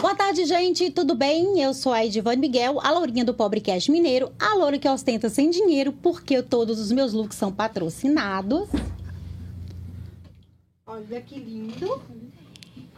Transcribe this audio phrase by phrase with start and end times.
[0.00, 0.90] Boa tarde, gente.
[0.90, 1.60] Tudo bem?
[1.60, 5.50] Eu sou a Edivane Miguel, a lourinha do Pobrecast Mineiro, a loura que ostenta sem
[5.50, 8.66] dinheiro, porque todos os meus looks são patrocinados.
[10.86, 12.00] Olha que lindo.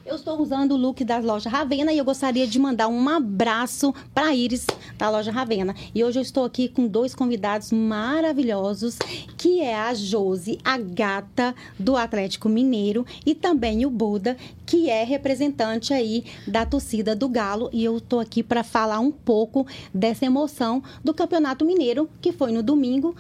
[0.04, 3.94] Eu estou usando o look da loja Ravena e eu gostaria de mandar um abraço
[4.12, 4.67] para Iris
[4.98, 5.76] da loja Ravena.
[5.94, 8.99] E hoje eu estou aqui com dois convidados maravilhosos,
[9.38, 14.36] que é a Josi, a gata do Atlético Mineiro, e também o Buda,
[14.67, 17.70] que é representante aí da torcida do Galo.
[17.73, 22.50] E eu estou aqui para falar um pouco dessa emoção do Campeonato Mineiro, que foi
[22.50, 23.14] no domingo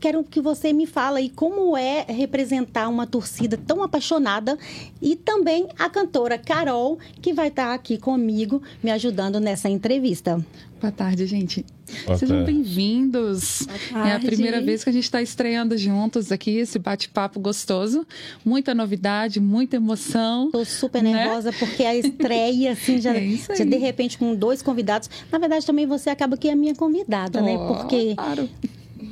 [0.00, 4.58] quero que você me fale aí como é representar uma torcida tão apaixonada
[5.00, 10.44] e também a cantora Carol, que vai estar aqui comigo me ajudando nessa entrevista.
[10.80, 11.64] Boa tarde, gente.
[12.06, 12.52] Boa Sejam tarde.
[12.52, 13.66] bem-vindos.
[14.06, 18.06] É a primeira vez que a gente está estreando juntos aqui, esse bate-papo gostoso.
[18.42, 20.50] Muita novidade, muita emoção.
[20.50, 21.12] Tô super Né?
[21.12, 25.10] nervosa porque a estreia, assim, já, É já de repente com dois convidados.
[25.30, 27.58] Na verdade, também você acaba que é a minha convidada, né?
[27.58, 28.48] Oh, Porque Claro.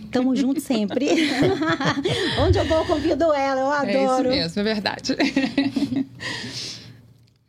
[0.08, 1.08] Estamos juntos sempre.
[2.40, 4.28] Onde eu vou, eu convido ela, eu É isso adoro.
[4.30, 5.16] mesmo, é verdade.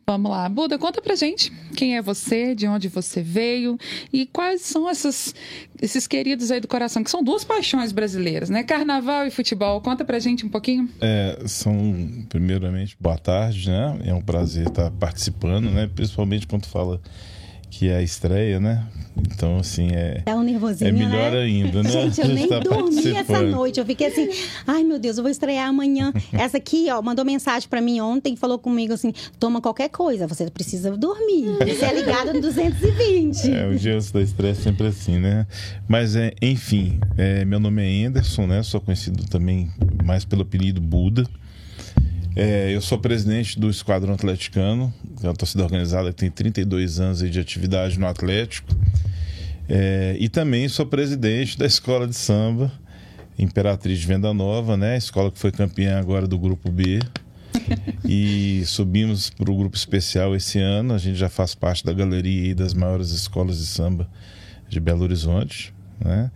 [0.06, 0.48] Vamos lá.
[0.48, 3.78] Buda, conta pra gente quem é você, de onde você veio
[4.12, 5.32] e quais são essas,
[5.80, 8.64] esses queridos aí do coração, que são duas paixões brasileiras, né?
[8.64, 9.80] Carnaval e futebol.
[9.80, 10.88] Conta pra gente um pouquinho.
[11.00, 14.00] É, são, primeiramente, boa tarde, né?
[14.06, 15.88] É um prazer estar participando, né?
[15.94, 17.00] Principalmente quando fala
[17.80, 18.86] que é a estreia, né?
[19.16, 21.38] Então, assim, é, É um nervosinho, é melhor né?
[21.38, 21.88] ainda, né?
[22.12, 23.80] Gente, eu nem Tá dormi essa noite.
[23.80, 24.28] Eu fiquei assim,
[24.66, 26.12] ai meu Deus, eu vou estrear amanhã.
[26.30, 30.50] Essa aqui, ó, mandou mensagem pra mim ontem, falou comigo assim: toma qualquer coisa, você
[30.50, 31.56] precisa dormir.
[31.58, 33.50] Você é ligado no 220.
[33.50, 35.46] É, o dia da estreia é sempre assim, né?
[35.88, 38.62] Mas, é, enfim, é, meu nome é Anderson, né?
[38.62, 39.70] Sou conhecido também
[40.04, 41.26] mais pelo apelido Buda.
[42.42, 46.98] É, eu sou presidente do Esquadrão Atleticano, que é uma torcida organizada que tem 32
[46.98, 48.74] anos de atividade no Atlético.
[49.68, 52.72] É, e também sou presidente da Escola de Samba
[53.38, 54.96] Imperatriz de Venda Nova, né?
[54.96, 57.00] Escola que foi campeã agora do Grupo B.
[58.08, 60.94] E subimos para o grupo especial esse ano.
[60.94, 64.08] A gente já faz parte da galeria das maiores escolas de samba
[64.66, 66.30] de Belo Horizonte, né?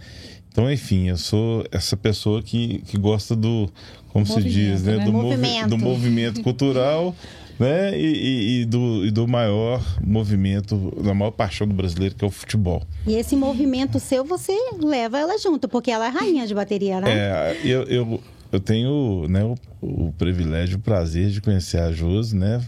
[0.54, 3.69] Então, enfim, eu sou essa pessoa que, que gosta do,
[4.10, 4.98] como se diz, né?
[4.98, 5.04] né?
[5.04, 5.69] Do, movi- Movimento.
[5.69, 7.12] do movimento cultural,
[7.59, 7.98] né?
[7.98, 12.28] E, e- e do, e do maior movimento, da maior paixão do brasileiro, que é
[12.28, 12.84] o futebol.
[13.04, 17.10] E esse movimento seu, você leva ela junto, porque ela é rainha de bateria, né?
[17.10, 18.20] É, eu, eu,
[18.53, 22.64] eu tenho né, o, o privilégio, o prazer de conhecer a Josi, né?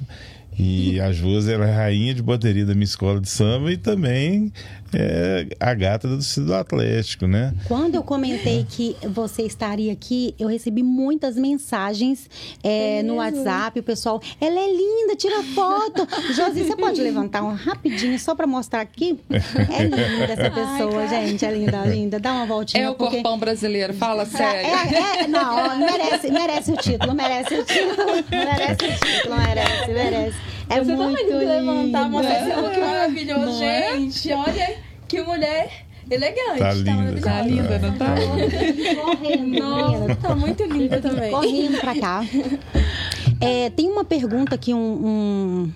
[0.58, 4.52] E a Josi ela é rainha de bateria da minha escola de samba e também
[4.94, 7.52] é a gata do do Atlético, né?
[7.66, 12.28] Quando eu comentei que você estaria aqui, eu recebi muitas mensagens
[12.62, 16.06] é, no WhatsApp, o pessoal, ela é linda, tira foto.
[16.34, 19.18] Josi, você pode levantar um rapidinho só para mostrar aqui?
[19.30, 22.18] É linda essa pessoa, gente, é linda, linda.
[22.18, 22.84] Dá uma voltinha.
[22.84, 23.16] É o porque...
[23.16, 24.70] corpão brasileiro, fala É, sério.
[24.70, 30.45] é, é, não, merece, merece o título, merece o título, merece o título, merece, merece.
[30.68, 32.08] É Você muito também que levantar, linda.
[32.08, 33.96] mostrar esse look maravilhoso, Não é?
[33.96, 34.32] gente.
[34.32, 34.76] Olha
[35.08, 35.70] que mulher
[36.10, 36.58] elegante.
[36.58, 37.20] Tá linda.
[37.20, 38.14] Tá linda, não tá?
[39.04, 41.30] Correndo, Nossa, tá muito linda também.
[41.30, 42.24] correndo pra cá.
[43.38, 45.72] É, tem uma pergunta que um, um,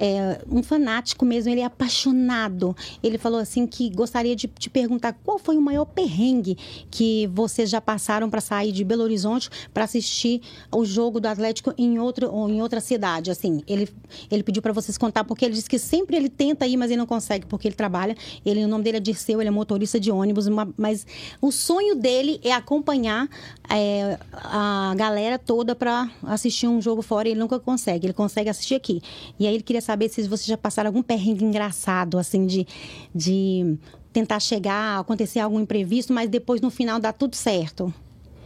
[0.00, 2.74] é, um fanático mesmo, ele é apaixonado.
[3.02, 6.56] Ele falou assim que gostaria de te perguntar qual foi o maior perrengue
[6.90, 10.40] que vocês já passaram para sair de Belo Horizonte para assistir
[10.72, 13.30] o jogo do Atlético em outro ou em outra cidade.
[13.30, 13.88] Assim, ele
[14.30, 16.98] ele pediu para vocês contar porque ele disse que sempre ele tenta ir, mas ele
[16.98, 18.16] não consegue porque ele trabalha.
[18.44, 20.46] Ele o nome dele é Dirceu, ele é motorista de ônibus,
[20.78, 21.06] mas
[21.42, 23.28] o sonho dele é acompanhar
[23.68, 28.06] é, a galera toda para assistir um jogo fora e ele nunca consegue.
[28.06, 29.02] Ele consegue assistir aqui.
[29.38, 32.66] E aí ele queria saber se vocês já passaram algum perrengue engraçado, assim, de,
[33.14, 33.76] de
[34.12, 37.92] tentar chegar, acontecer algum imprevisto, mas depois no final dá tudo certo.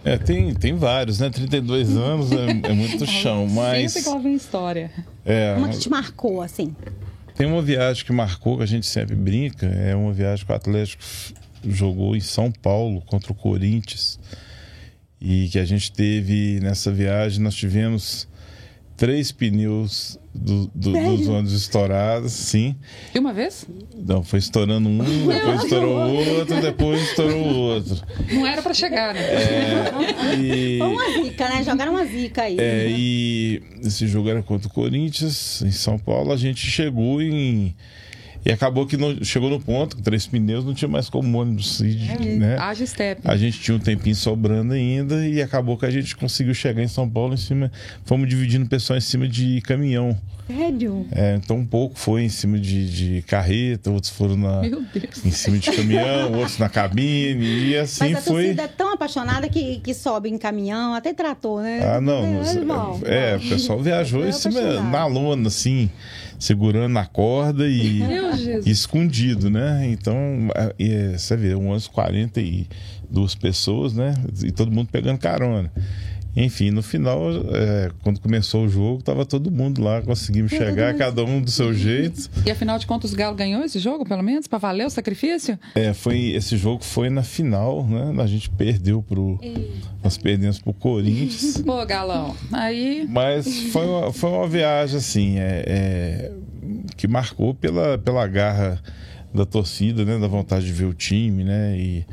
[0.05, 1.31] É, tem, tem vários, né?
[1.31, 4.91] 32 anos é, é muito chão, mas Sempre que vem história.
[5.25, 6.75] é, Uma que te marcou, assim.
[7.35, 10.55] tem uma viagem que marcou, que a gente sempre brinca, é uma viagem que o
[10.55, 11.03] Atlético
[11.67, 14.21] jogou em São Paulo contra o Corinthians.
[15.19, 18.29] E que a gente teve nessa viagem, nós tivemos
[18.97, 22.77] três pneus do, do, dos ônibus estourados, sim.
[23.15, 23.67] E uma vez?
[23.97, 28.03] Não, foi estourando um, depois estourou o outro, depois estourou o outro.
[28.33, 29.21] Não era pra chegar, né?
[29.21, 31.63] É, e, Foi uma zica, né?
[31.65, 32.57] Jogaram uma zica aí.
[32.59, 36.33] é, e esse jogo era contra o Corinthians, em São Paulo.
[36.33, 37.75] A gente chegou em,
[38.45, 41.81] E acabou que não, chegou no ponto, com três pneus, não tinha mais como ônibus
[41.81, 42.59] ir, né?
[42.59, 43.23] Haja step.
[43.25, 46.89] A gente tinha um tempinho sobrando ainda e acabou que a gente conseguiu chegar em
[46.89, 47.73] São Paulo em cima.
[48.05, 50.19] Fomos dividindo o pessoal em cima de caminhão.
[50.47, 51.07] Sério?
[51.11, 54.61] É, então um pouco foi em cima de, de carreta, outros foram na,
[55.25, 58.43] em cima de caminhão, outros na cabine, e assim Mas a foi.
[58.43, 61.81] torcida é tão apaixonada que, que sobe em caminhão, até trator, né?
[61.83, 62.43] Ah, não.
[62.43, 63.01] É, irmão.
[63.05, 65.91] é, o pessoal viajou Eu em cima, na lona, assim,
[66.39, 68.03] segurando na corda e,
[68.67, 69.87] e escondido, né?
[69.91, 70.15] Então,
[70.55, 74.15] a- é, você vê, umas 42 pessoas, né?
[74.43, 75.73] E todo mundo pegando carona.
[76.37, 81.25] Enfim, no final, é, quando começou o jogo, tava todo mundo lá, conseguimos chegar, cada
[81.25, 82.29] um do seu jeito.
[82.45, 85.59] E afinal de contas, o Galo ganhou esse jogo, pelo menos, pra valer o sacrifício?
[85.75, 88.23] É, foi, esse jogo foi na final, né?
[88.23, 89.39] A gente perdeu pro.
[90.03, 91.59] Nós perdemos pro Corinthians.
[91.65, 92.35] Pô, Galão.
[92.53, 93.07] Aí.
[93.09, 96.33] Mas foi uma, foi uma viagem, assim, é, é,
[96.97, 98.83] que marcou pela, pela garra
[99.33, 100.19] da torcida, né?
[100.19, 101.77] Da vontade de ver o time, né?
[101.79, 102.07] E,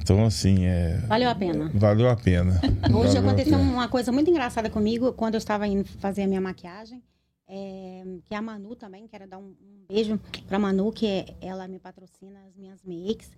[0.00, 1.70] então, assim, é, Valeu a pena.
[1.74, 2.60] valeu a pena.
[2.94, 3.70] Hoje Valeu aconteceu pena.
[3.72, 7.02] uma coisa muito engraçada comigo quando eu estava indo fazer a minha maquiagem.
[7.48, 11.68] é, que a Manu também, quero dar um, um beijo pra Manu, que é- ela
[11.68, 13.30] me patrocina as minhas makes.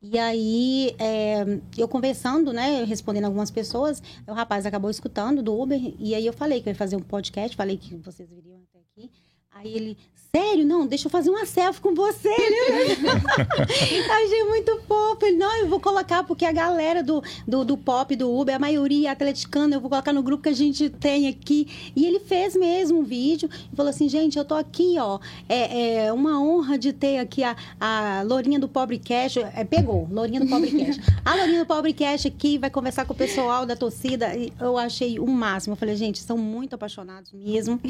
[0.00, 1.44] E aí, é,
[1.76, 6.32] eu conversando, né, respondendo algumas pessoas, o rapaz acabou escutando do Uber, e aí eu
[6.32, 9.10] falei que eu ia fazer um podcast, falei que vocês viriam até aqui.
[9.58, 9.96] Aí ele,
[10.34, 10.66] sério?
[10.66, 12.28] Não, deixa eu fazer uma selfie com você.
[14.22, 15.24] Achei muito fofo.
[15.24, 18.58] Ele, não, eu vou colocar, porque a galera do, do, do pop, do Uber, a
[18.58, 21.90] maioria é atleticana, eu vou colocar no grupo que a gente tem aqui.
[21.96, 25.18] E ele fez mesmo um vídeo e falou assim, gente, eu tô aqui, ó.
[25.48, 29.38] É, é uma honra de ter aqui a, a Lourinha do Pobre Cash.
[29.38, 31.00] É, pegou, Lourinha do Pobre Cash.
[31.24, 34.32] A Lourinha do Pobre Cash aqui vai conversar com o pessoal da torcida.
[34.60, 35.72] Eu achei o máximo.
[35.72, 37.80] Eu falei, gente, são muito apaixonados mesmo.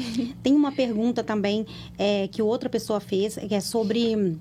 [0.41, 1.56] Tem uma pergunta também
[1.97, 4.37] é, que outra pessoa fez, que é sobre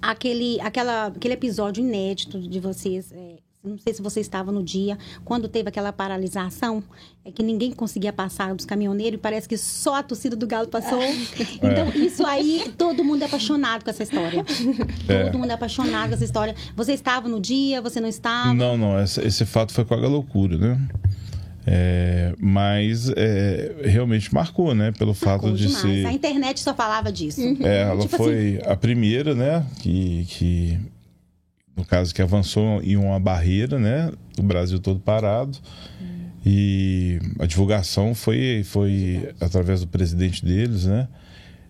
[0.00, 3.12] aquele, aquela, aquele episódio inédito de vocês.
[3.12, 6.84] é, não sei se você estava no dia, quando teve aquela paralisação,
[7.24, 10.68] é que ninguém conseguia passar dos caminhoneiros e parece que só a torcida do Galo
[10.68, 11.00] passou.
[11.60, 14.44] Então, isso aí, todo mundo é apaixonado com essa história.
[15.08, 15.24] É.
[15.24, 16.54] Todo mundo é apaixonado com essa história.
[16.76, 18.54] Você estava no dia, você não estava?
[18.54, 20.88] Não, não, essa- esse fato foi com a loucura, né?
[21.68, 24.92] É, mas é, realmente marcou, né?
[24.96, 25.82] Pelo fato Marcou de demais.
[25.82, 26.06] ser.
[26.06, 27.40] A internet só falava disso.
[27.60, 29.66] É, ela Tipo foi a primeira, né?
[29.80, 30.78] Que, que,
[31.76, 34.12] no caso, que avançou em uma barreira, né?
[34.38, 35.58] O Brasil todo parado.
[36.44, 41.08] E a divulgação foi, foi através do presidente deles, né?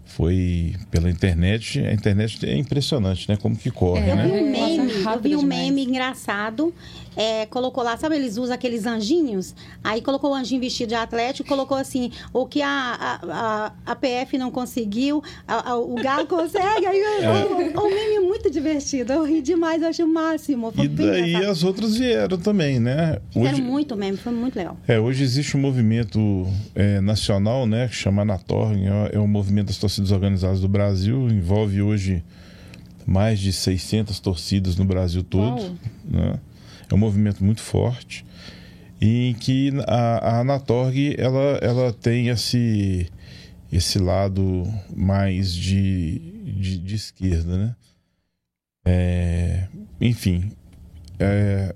[0.04, 1.80] Foi pela internet.
[1.80, 3.36] A internet é impressionante, né?
[3.36, 4.26] Como que corre, É, Eu né?
[4.26, 5.64] vi um meme, eu rápido vi um demais.
[5.64, 6.74] meme engraçado.
[7.16, 9.54] É, colocou lá, sabe, eles usam aqueles anjinhos?
[9.82, 13.96] Aí colocou o anjinho vestido de atlético, colocou assim, o que a, a, a, a
[13.96, 16.86] PF não conseguiu, a- a- o Galo consegue.
[16.86, 17.00] Aí
[17.74, 19.12] o, o meme é muito divertido.
[19.12, 20.70] Eu ri demais, eu achei o máximo.
[20.72, 21.50] Foi E daí engraçado.
[21.50, 23.18] as outras vieram também, né?
[23.30, 24.76] Fizeram muito meme, foi muito legal.
[24.86, 29.68] É, hoje existe um movimento é, nacional, né, que chama Anatorg, é, é um movimento
[29.68, 32.22] das torcidas organizadas do Brasil, envolve hoje
[33.06, 36.38] mais de 600 torcidas no Brasil todo, né?
[36.90, 38.24] É um movimento muito forte
[39.00, 43.08] e em que a, a Anatorg ela, ela tem esse
[43.70, 44.62] esse lado
[44.94, 47.76] mais de, de, de esquerda, né?
[48.86, 49.66] É,
[50.00, 50.52] enfim,
[51.18, 51.74] é,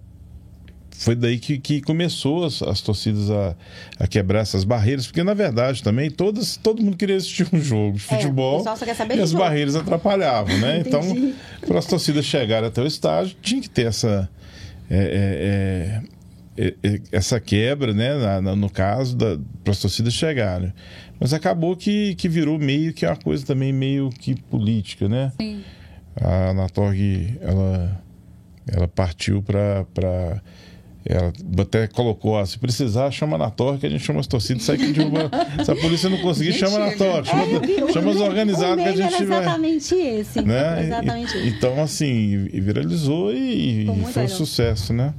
[0.97, 3.57] foi daí que, que começou as, as torcidas a,
[3.99, 7.99] a quebrar essas barreiras, porque na verdade também todas, todo mundo queria assistir um jogo
[7.99, 8.63] de É, futebol
[8.95, 9.43] saber e as jogo.
[9.43, 10.83] barreiras atrapalhavam, né?
[10.87, 11.01] então,
[11.67, 14.31] para as torcidas chegarem até o estádio, tinha que ter essa,
[14.91, 16.03] é,
[16.59, 18.15] é, é, é, essa quebra, né?
[18.17, 20.73] na- na- no caso, para as torcidas chegarem.
[21.19, 25.33] Mas acabou que, que virou meio que uma coisa também meio que política, né?
[25.41, 25.63] Sim.
[26.21, 28.03] A Anatorg, ela,
[28.67, 30.43] ela partiu para.
[31.05, 34.65] Ela até colocou, ó, se precisar, chama a Anatorg, que a gente chama as torcidas,
[34.65, 35.31] sai que derruba.
[35.65, 38.97] Se a polícia não conseguir, chama a Anatorg, chama, É, chama os organizados que a
[38.97, 39.41] gente vai.
[39.41, 40.43] exatamente esse.
[40.43, 40.85] Né?
[40.85, 41.49] Exatamente E-.
[41.49, 45.15] Então, assim, viralizou e, Foi e foi um sucesso, né?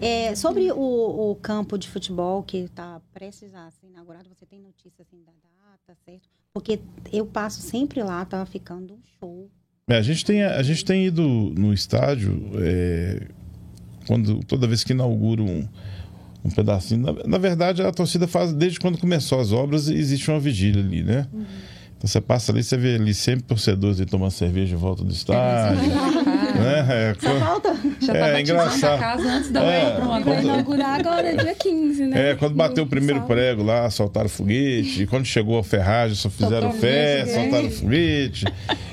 [0.00, 4.60] É, sobre o, o campo de futebol que está prestes a ser inaugurado, você tem
[4.60, 6.28] notícia assim da data, certo?
[6.52, 6.78] Porque
[7.12, 9.48] eu passo sempre lá, tá ficando um show.
[9.88, 13.28] É, a, gente tem, a gente tem ido no estádio é,
[14.06, 15.66] quando, toda vez que inaugura um,
[16.44, 17.00] um pedacinho.
[17.02, 21.02] Na, na verdade, a torcida faz, desde quando começou as obras, existe uma vigília ali,
[21.02, 21.26] né?
[21.96, 25.12] Então você passa ali, você vê ali sempre torcedores aí tomando cerveja em volta do
[25.12, 25.80] estádio.
[26.54, 26.86] Né?
[26.88, 27.76] É, Só falta.
[28.00, 28.94] Já tá É, engraçado.
[28.94, 30.00] a casa antes da É.
[30.00, 32.30] Vai inaugurar agora, dia 15, né?
[32.30, 35.02] É, quando bateu o primeiro prego lá, soltaram foguete.
[35.02, 38.44] E quando chegou a ferragem, só fizeram Soltou festa, foguete, soltaram foguete.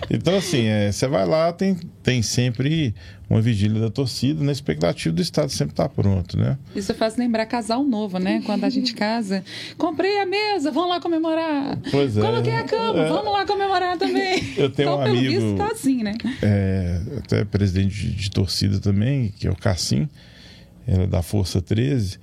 [0.09, 2.95] Então, assim, é, você vai lá, tem, tem sempre
[3.31, 6.57] uma vigília da torcida, na expectativa do Estado sempre estar pronto, né?
[6.75, 8.41] Isso faz lembrar casal novo, né?
[8.45, 9.43] Quando a gente casa.
[9.77, 11.79] Comprei a mesa, vamos lá comemorar.
[11.89, 12.21] Pois é.
[12.21, 13.09] Coloquei a cama, É.
[13.09, 14.43] vamos lá comemorar também.
[14.57, 16.13] Eu tenho então, um pelo amigo- visto, tá assim, né?
[16.41, 20.09] É, até presidente de, de torcida também, que é o Cassim,
[20.87, 22.19] ele é da Força 13.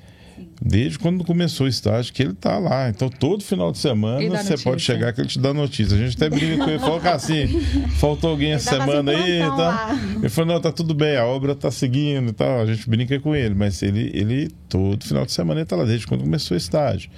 [0.61, 2.89] Desde quando começou o estágio, que ele tá lá.
[2.89, 5.97] Então, todo final de semana, você pode chegar que ele te dá notícia.
[5.97, 7.61] A gente até brinca com ele, falou, Cassim,
[7.99, 9.39] faltou alguém essa Ele dava semana assim, aí.
[9.41, 9.57] Tá?
[9.57, 10.01] lá.
[10.17, 12.61] Ele falou, não, tá tudo bem, a obra tá seguindo e tal.
[12.61, 15.85] A gente brinca com ele, mas ele, ele todo final de semana, ele tá lá,
[15.85, 17.11] desde quando começou o estágio.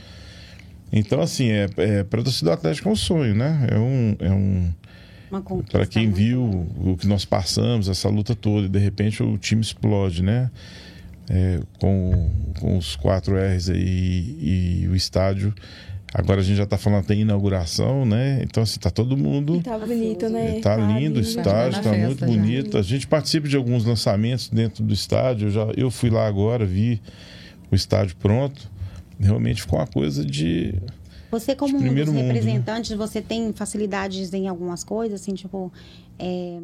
[0.92, 3.66] Então, assim, é, é, para torcida do Atlético é um sonho, né?
[3.70, 4.16] É um...
[4.18, 4.70] É um
[5.70, 6.42] para quem muito viu
[6.76, 10.50] o que nós passamos, essa luta toda, e de repente o time explode, né?
[11.32, 15.54] É, com, com os quatro R's aí e o estádio.
[16.12, 18.42] Agora a gente já está falando até em inauguração, né?
[18.42, 19.60] Então, assim, tá todo mundo.
[19.62, 20.58] Tá bonito, né?
[20.60, 22.26] Tá lindo o estádio, tá festa muito já.
[22.26, 22.78] bonito.
[22.78, 25.46] A gente participa de alguns lançamentos dentro do estádio.
[25.46, 27.00] Eu, já, eu fui lá agora, vi
[27.70, 28.68] o estádio pronto.
[29.20, 30.74] Realmente ficou uma coisa de.
[31.30, 32.32] Você, como de um dos mundo, né?
[32.32, 35.72] representantes, você tem facilidades em algumas coisas, assim, tipo.
[36.18, 36.58] é,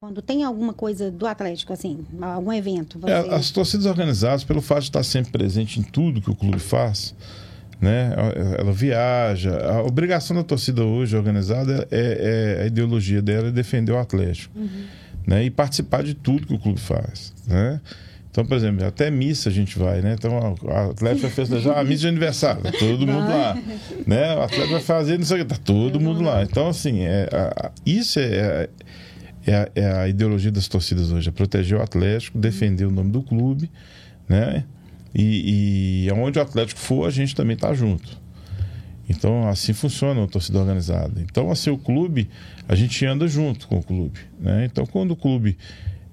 [0.00, 3.12] Quando tem alguma coisa do Atlético, assim, algum evento, você...
[3.12, 6.60] É, as torcidas organizadas, pelo fato de estar sempre presente em tudo que o clube
[6.60, 7.16] faz,
[7.80, 8.12] né?
[8.56, 9.58] Ela viaja.
[9.58, 14.56] A obrigação da torcida hoje organizada é, é a ideologia dela é defender o Atlético,
[15.26, 15.42] né?
[15.44, 17.80] E participar de tudo que o clube faz, né?
[18.30, 20.14] Então, por exemplo, até missa a gente vai, né?
[20.16, 20.38] Então,
[20.68, 23.58] a Atlético vai festejar a missa de aniversário, tá todo mundo lá,
[24.06, 24.36] né?
[24.36, 26.44] O Atlético vai fazer, não sei o que, tá todo mundo lá.
[26.44, 28.68] Então, assim, é, a- a- isso é,
[29.48, 33.10] é, a, é a ideologia das torcidas hoje, é proteger o Atlético, defender o nome
[33.10, 33.70] do clube,
[34.28, 34.64] né?
[35.14, 38.20] E, e aonde o Atlético for, a gente também tá junto.
[39.08, 41.20] Então, assim funciona a torcida organizada.
[41.22, 42.28] Então, assim, o clube,
[42.68, 44.66] a gente anda junto com o clube, né?
[44.66, 45.56] Então, quando o clube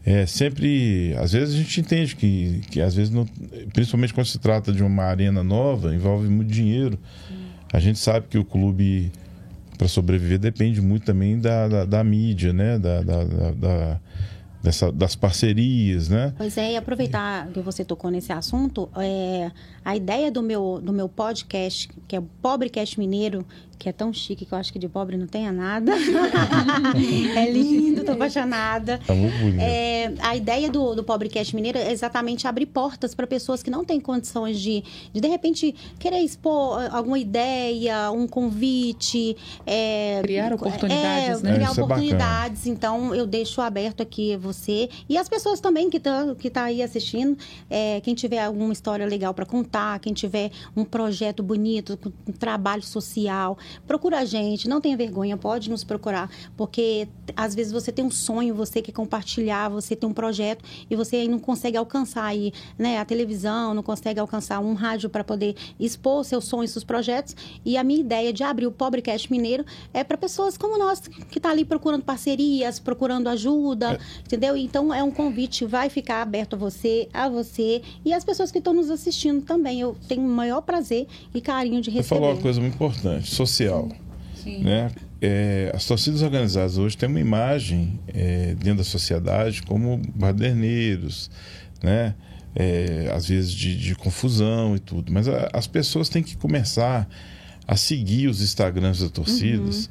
[0.05, 1.13] é sempre...
[1.17, 3.25] Às vezes a gente entende que, que às vezes, não,
[3.73, 6.97] principalmente quando se trata de uma arena nova, envolve muito dinheiro.
[7.73, 9.11] A gente sabe que o clube,
[9.77, 12.77] para sobreviver, depende muito também da, da, da mídia, né?
[12.79, 13.99] Da, da, da-
[14.63, 16.33] dessa, das parcerias, né?
[16.35, 19.51] Pois é, e aproveitar que você tocou nesse assunto, é,
[19.83, 23.45] a ideia do meu, do meu podcast, que é o Pobrecast Mineiro,
[23.77, 25.93] que é tão chique que eu acho que de pobre não tenha nada.
[27.35, 28.99] é lindo, tô apaixonada.
[29.05, 29.59] Tá muito bonito.
[29.61, 33.83] É, a ideia do, do Pobrecast Mineiro é exatamente abrir portas para pessoas que não
[33.83, 39.35] têm condições de, de, de repente, querer expor ah, alguma ideia, um convite.
[39.65, 41.55] é, Criar oportunidades, é, né?
[41.55, 42.67] Criar É, é oportunidades.
[42.67, 46.81] então, eu deixo aberto aqui você e as pessoas também que estão que tá aí
[46.81, 47.37] assistindo.
[47.69, 52.33] é, quem tiver alguma história legal para contar, quem tiver um projeto bonito, com um
[52.33, 54.67] trabalho social, procura a gente.
[54.67, 58.91] Não tenha vergonha, pode nos procurar, porque às vezes você tem um sonho, você quer
[58.91, 63.73] compartilhar, você tem um projeto e você aí não consegue alcançar aí, né, a televisão,
[63.73, 67.35] não consegue alcançar um rádio para poder expor seus sonhos, seus projetos.
[67.63, 71.39] E a minha ideia de abrir o Pobrecast Mineiro é para pessoas como nós, que
[71.39, 74.55] tá ali procurando parcerias, procurando ajuda, entendeu?
[74.55, 78.57] Então é um convite, vai ficar aberto a você, a você e as pessoas que
[78.59, 79.79] estão nos assistindo também.
[79.81, 82.19] Eu tenho o maior prazer e carinho de Você receber.
[82.19, 83.89] falou uma coisa muito importante, social.
[84.35, 84.59] Sim.
[84.63, 84.91] Né?
[85.21, 91.29] É, as torcidas organizadas hoje têm uma imagem é, dentro da sociedade como baderneiros,
[91.83, 92.13] né?
[92.57, 95.11] É, às vezes de, de confusão e tudo.
[95.11, 97.07] Mas a- as pessoas têm que começar
[97.67, 99.89] a seguir os Instagrams das torcidas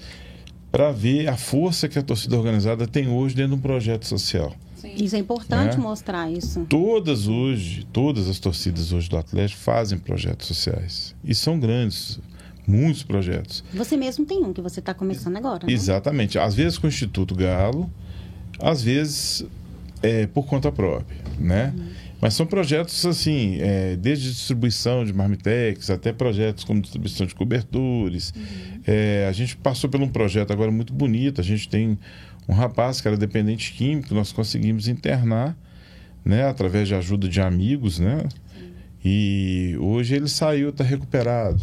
[0.73, 4.55] para ver a força que a torcida organizada tem hoje dentro de um projeto social.
[4.97, 5.79] Isso é importante É.
[5.79, 6.65] mostrar isso.
[6.69, 11.15] Todas hoje, todas as torcidas hoje do Atlético fazem projetos sociais.
[11.25, 12.19] E são grandes,
[12.67, 13.65] muitos projetos.
[13.73, 15.73] Você mesmo tem um que você está começando agora, né?
[15.73, 16.39] Exatamente.
[16.39, 17.91] Às vezes com o Instituto Galo,
[18.59, 19.45] às vezes
[20.03, 21.75] é, por conta própria, né?
[22.21, 28.33] Mas são projetos assim, é, desde distribuição de marmitex até projetos como distribuição de cobertores.
[28.87, 31.41] É, a gente passou por um projeto agora muito bonito.
[31.41, 31.99] A gente tem
[32.49, 35.57] um rapaz que era dependente químico, nós conseguimos internar,
[36.25, 36.49] né?
[36.49, 38.27] Através de ajuda de amigos, né?
[39.05, 41.63] E hoje ele saiu, está recuperado.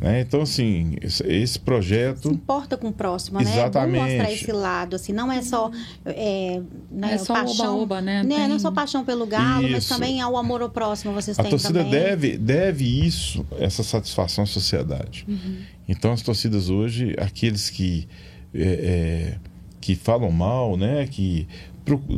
[0.00, 0.20] Né?
[0.20, 2.30] Então, assim, esse, esse Se projeto.
[2.30, 3.50] importa com o próximo, né?
[3.50, 4.00] É Exatamente.
[4.12, 5.70] mostrar esse lado, assim, não é só
[6.04, 8.22] é, né, É só paixão, oba-oba, né?
[8.22, 9.94] Não é Tem- só paixão pelo galo, mas Isso.
[9.94, 11.90] também ao amor ao próximo vocês A têm torcida também.
[11.90, 15.24] deve, deve isso, essa satisfação à sociedade.
[15.28, 15.56] Uhum.
[15.88, 18.06] Então, as torcidas hoje, aqueles que,
[18.54, 19.38] é, é,
[19.80, 21.08] que falam mal, né?
[21.10, 21.48] Que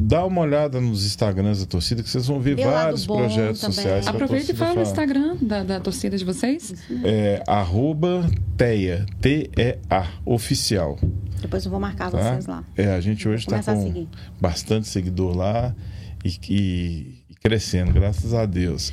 [0.01, 3.61] dá uma olhada nos Instagrams da torcida que vocês vão ver o vários bom projetos
[3.61, 3.75] também.
[3.77, 4.07] sociais.
[4.07, 4.89] Aproveita e fala o faz.
[4.89, 6.75] Instagram da, da torcida de vocês.
[7.05, 10.99] É arroba TEA, T-E-A, oficial.
[11.41, 12.19] Depois eu vou marcar Tá?
[12.33, 12.65] vocês lá.
[12.77, 14.07] É, a gente hoje está com
[14.41, 15.75] bastante seguidor lá
[16.25, 18.93] e, e- e crescendo, graças a Deus.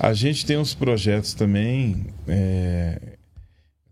[0.00, 3.15] A gente tem uns projetos também, é,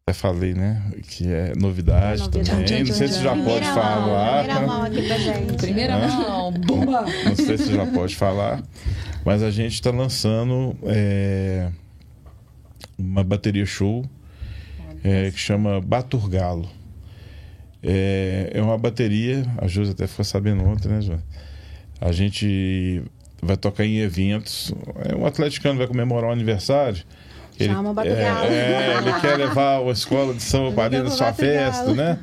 [0.06, 0.82] até falei, né?
[1.08, 2.50] Que é novidade, É novidade.
[2.50, 2.84] também.
[2.84, 4.44] Não sei se já pode mão, falar.
[4.44, 5.52] Primeira mão aqui pra gente.
[5.56, 6.08] Primeira É.
[6.08, 7.04] mão, bomba!
[7.25, 8.62] Não sei se já pode falar,
[9.25, 11.70] mas a gente está lançando é,
[12.99, 14.04] uma bateria show
[15.02, 16.68] é, que chama Baturgalo.
[17.82, 21.23] É, é uma bateria, a Josi até ficou sabendo ontem, né, Josi?
[21.99, 23.02] A gente
[23.42, 24.70] vai tocar em eventos.
[25.08, 27.02] É, um atleticano vai comemorar um aniversário.
[27.58, 31.14] Chama o é, é, ele quer levar a escola de samba para dentro da Leva
[31.14, 32.18] o sua festa, né?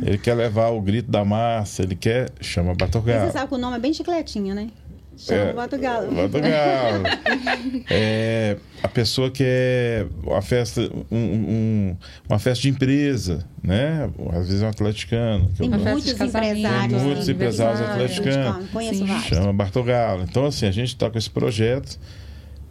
[0.00, 2.30] Ele quer levar o grito da massa, ele quer.
[2.40, 3.26] Chama Baturgalo.
[3.26, 4.68] Você sabe que o nome é bem chicletinho, né?
[5.18, 6.10] Chama É, o Bato Galo.
[6.12, 7.04] Bato Galo.
[7.90, 11.96] É, a pessoa quer uma festa, um- um-
[12.28, 14.08] uma festa de empresa, né?
[14.32, 15.48] Às vezes é um atleticano.
[15.50, 16.62] que Tem muitos empresários.
[16.62, 18.04] Tem muitos empresários aniversário.
[18.06, 18.70] atleticanos.
[18.70, 19.24] Conheço vários.
[19.26, 20.22] Chama Bartogalo.
[20.22, 21.98] Então, assim, a gente está com esse projeto.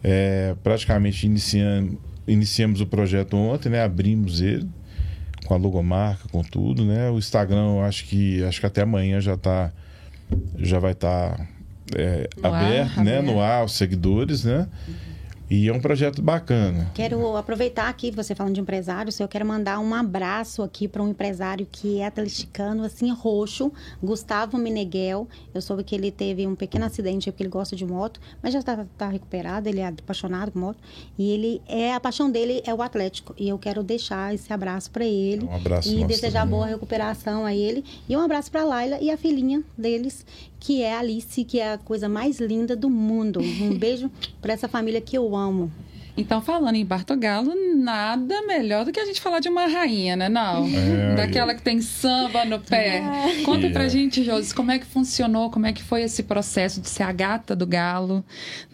[0.02, 3.82] É, praticamente iniciando, iniciamos o projeto ontem, né?
[3.82, 4.68] Abrimos ele
[5.44, 7.10] com a logomarca, com tudo, né?
[7.10, 9.72] O Instagram, eu acho que acho que até amanhã já tá
[10.56, 11.48] já vai estar
[12.40, 13.18] No ar, aberto, né?
[13.18, 13.24] aberto.
[13.26, 14.68] No ar, os seguidores, né?
[15.50, 16.88] E é um projeto bacana.
[16.94, 21.08] Quero aproveitar aqui, você falando de empresários, eu quero mandar um abraço aqui para um
[21.08, 25.26] empresário que é atleticano, assim, roxo, Gustavo Meneghel.
[25.52, 28.60] Eu soube que ele teve um pequeno acidente porque ele gosta de moto, mas já
[28.60, 30.78] está tá recuperado, ele é apaixonado por moto.
[31.18, 33.34] E ele é, a paixão dele é o Atlético.
[33.36, 35.44] E eu quero deixar esse abraço para ele.
[35.46, 36.54] Um abraço E desejar também.
[36.58, 37.84] boa recuperação a ele.
[38.08, 40.24] E um abraço para Laila e a filhinha deles,
[40.60, 43.40] que é a Alice, que é a coisa mais linda do mundo.
[43.40, 44.10] Um beijo
[44.42, 45.72] para essa família que eu amo.
[46.16, 50.28] Então, falando em Bartogalo, nada melhor do que a gente falar de uma rainha, né,
[50.28, 50.66] não?
[50.66, 53.02] É, Daquela que tem samba no pé.
[53.44, 53.88] Conta pra É.
[53.88, 57.12] gente, Josi, como é que funcionou, como é que foi esse processo de ser a
[57.12, 58.24] gata do galo,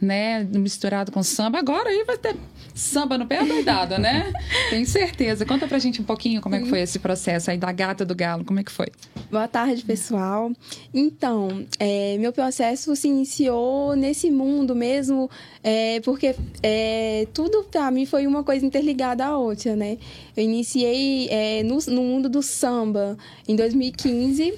[0.00, 0.44] né?
[0.52, 1.58] Misturado com samba.
[1.58, 2.36] Agora aí vai ter
[2.74, 4.32] samba no pé doidado, né?
[4.70, 5.46] Tenho certeza.
[5.46, 8.14] Conta pra gente um pouquinho como é que foi esse processo aí da gata do
[8.14, 8.86] galo, como é que foi?
[9.30, 10.50] Boa tarde, pessoal.
[10.92, 15.30] Então, é, meu processo se iniciou nesse mundo mesmo,
[15.62, 19.98] é, porque é, tudo para mim foi uma coisa interligada à outra, né?
[20.36, 24.54] Eu iniciei é, no, no mundo do samba em 2015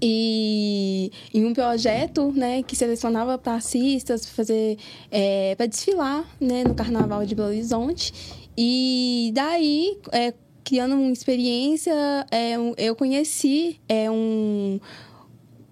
[0.00, 4.78] e em um projeto né que selecionava passistas para fazer
[5.10, 8.12] é, para desfilar né no Carnaval de Belo Horizonte
[8.56, 10.32] e daí é,
[10.62, 11.92] criando uma experiência
[12.30, 14.78] é, eu conheci é, um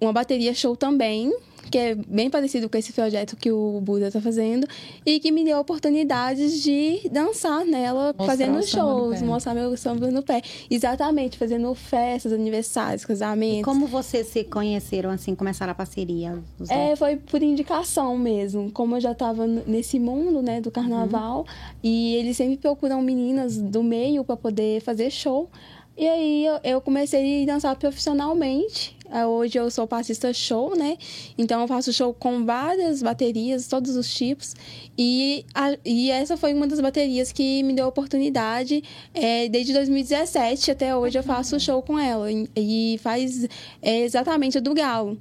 [0.01, 1.33] uma bateria show também
[1.71, 4.67] que é bem parecido com esse projeto que o Buda está fazendo
[5.05, 10.23] e que me deu oportunidades de dançar nela, Mostrar fazendo shows, mostrar meu samba no
[10.23, 10.43] pé.
[10.71, 13.65] Exatamente, fazendo festas, aniversários, casamentos.
[13.65, 16.43] Como vocês se conheceram, assim, começaram a parceria?
[16.69, 18.71] É, foi por indicação mesmo.
[18.71, 21.47] Como eu já estava nesse mundo, né, do carnaval,
[21.83, 25.51] e eles sempre procuram meninas do meio para poder fazer show.
[25.97, 28.96] E aí eu, eu comecei a dançar profissionalmente.
[29.11, 30.97] Ah, Hoje eu sou passista show, né?
[31.39, 34.55] Então eu faço show com várias baterias, todos os tipos.
[34.99, 38.83] E, a- e essa foi uma das baterias que me deu a oportunidade.
[39.15, 42.29] é, desde 2017 até hoje eu faço show com ela.
[42.57, 43.45] E, faz
[43.83, 45.17] é, exatamente a do Galo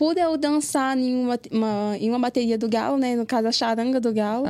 [0.00, 3.14] por eu dançar em uma, uma- em uma bateria do Galo, né?
[3.14, 4.46] No caso, a charanga do Galo.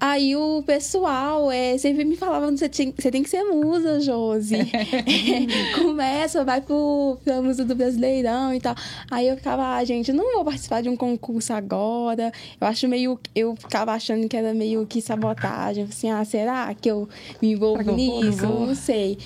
[0.00, 4.54] Aí o pessoal é, sempre me falava, você tem, você tem que ser musa, Josi.
[4.54, 4.64] É,
[5.78, 8.74] começa, vai pro, pra musa do Brasileirão e tal.
[9.10, 12.32] Aí eu ficava, ah, gente, não vou participar de um concurso agora.
[12.58, 13.18] Eu acho meio...
[13.34, 15.84] Eu ficava achando que era meio que sabotagem.
[15.84, 17.06] Assim, ah, será que eu
[17.42, 18.46] me envolvo nisso?
[18.46, 19.18] Não sei.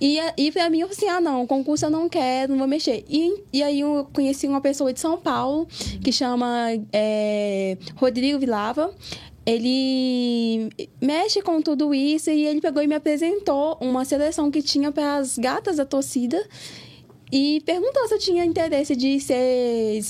[0.00, 2.68] E, e pra mim, eu falei assim, ah, não, concurso eu não quero, não vou
[2.68, 3.04] mexer.
[3.08, 5.66] E, e aí eu conheci uma pessoa de São Paulo,
[6.02, 8.94] que chama é, Rodrigo Vilava.
[9.44, 14.90] Ele mexe com tudo isso e ele pegou e me apresentou uma seleção que tinha
[14.90, 16.44] para as gatas da torcida
[17.38, 20.00] e perguntou se eu tinha interesse de ser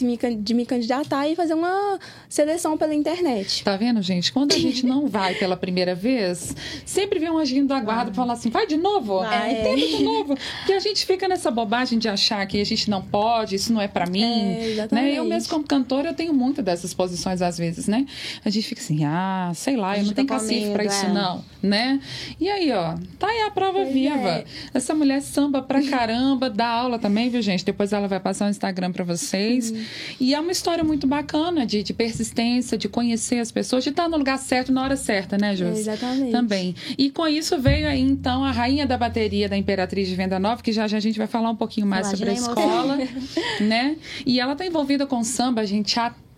[0.45, 3.65] de me, candidatar e fazer uma seleção pela internet.
[3.65, 4.31] Tá vendo, gente?
[4.33, 8.15] Quando a gente não vai pela primeira vez, sempre vem um agindo da guarda pra
[8.15, 9.19] falar assim, vai de novo?
[9.21, 9.55] Vai.
[9.57, 10.37] É, tenta de novo.
[10.59, 13.81] Porque a gente fica nessa bobagem de achar que a gente não pode, isso não
[13.81, 14.23] é pra mim.
[14.23, 15.05] É, exatamente.
[15.13, 15.19] né?
[15.19, 18.07] Eu mesmo como cantora, eu tenho muito dessas posições às vezes, né?
[18.45, 21.13] A gente fica assim, ah, sei lá, eu não tenho cacife pra medo, isso é.
[21.13, 22.01] não, né?
[22.39, 24.29] E aí, ó, tá aí a prova Pois viva.
[24.29, 24.45] é.
[24.73, 27.65] Essa mulher samba pra caramba, dá aula também também, viu, gente?
[27.65, 29.73] Depois ela vai passar o Instagram para vocês.
[30.21, 34.07] E é uma história muito bacana de, de persistência, de conhecer as pessoas, de estar
[34.07, 35.79] no lugar certo na hora certa, né, Josi?
[35.79, 36.31] É, exatamente.
[36.31, 36.75] Também.
[36.99, 40.63] E com isso veio aí, então, a rainha da bateria da Imperatriz de Venda Nova,
[40.63, 42.99] que já, já a gente vai falar um pouquinho mais sobre a escola,
[43.63, 43.97] né?
[44.27, 45.93] E ela tá envolvida com samba, gente,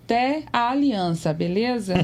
[0.08, 1.92] até a aliança, beleza?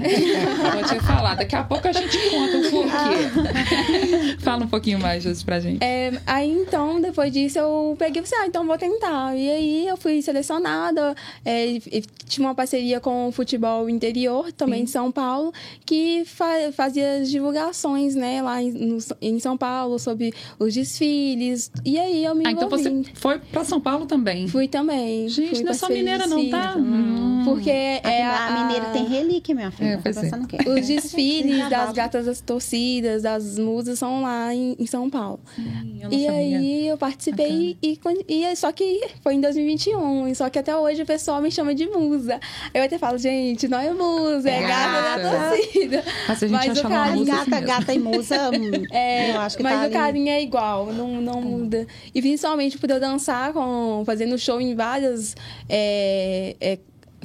[0.75, 4.37] Vou te falar, daqui a pouco a gente conta o porquê.
[4.45, 5.83] Fala um pouquinho mais, Josi, pra gente.
[5.83, 9.35] É, aí então, depois disso, eu peguei e falei, ah, então vou tentar.
[9.35, 11.14] E aí eu fui selecionada,
[11.47, 11.79] é,
[12.27, 14.85] tinha uma parceria com o futebol interior, também Sim.
[14.85, 15.51] de São Paulo,
[15.87, 21.71] que fa- fazia as divulgações, né, lá em, no- em São Paulo, sobre os desfiles.
[21.87, 22.85] E aí eu me Ah, então envolvi.
[22.85, 24.47] você foi pra São Paulo também.
[24.47, 25.27] Fui também.
[25.27, 26.75] Gente, fui não é só mineira não, tá?
[26.77, 27.43] Hum.
[27.47, 29.88] Porque Aqui é a, a, mineira tem relíquia, minha filha.
[29.88, 30.20] É, Tá pois é.
[30.22, 30.57] pensando o quê?
[30.68, 35.40] Os desfiles das gatas das torcidas, das musas, são lá em, em São Paulo.
[35.59, 36.30] Eu não E sabia.
[36.33, 40.76] aí eu participei e, e, e só que foi em 2021, e só que até
[40.76, 42.38] hoje o pessoal me chama de musa.
[42.72, 46.04] Eu até falo, gente, não é musa, é, É gata da torcida.
[46.28, 47.66] Mas a gente Mas o carinho- musa assim Gata, mesmo.
[47.66, 49.92] gata e musa, hum, É, eu acho que mas tá o ali.
[49.92, 51.87] carinho é igual, não, não muda.
[52.14, 55.35] E principalmente por eu dançar, com, fazendo show em várias
[55.68, 56.78] é, é,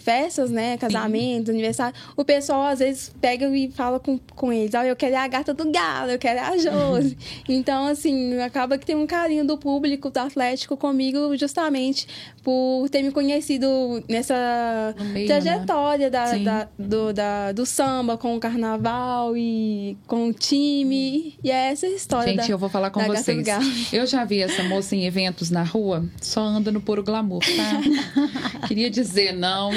[0.09, 0.75] festas, né?
[0.77, 1.93] Casamentos, aniversário.
[2.15, 5.53] O pessoal às vezes pega e fala com, com eles: Ó, eu quero a gata
[5.53, 7.17] do galo, eu quero a Josi.
[7.47, 12.07] então, assim, acaba que tem um carinho do público do Atlético comigo, justamente
[12.43, 13.67] por ter me conhecido
[14.09, 16.43] nessa meio, trajetória da, Sim.
[16.43, 21.37] da, do, da- do samba com o carnaval e com o time.
[21.43, 22.31] E é essa história.
[22.33, 23.45] Gente, da- eu vou falar com da vocês.
[23.93, 28.65] Eu já vi essa moça em eventos na rua, só anda no puro glamour, tá?
[28.67, 29.69] Queria dizer, não.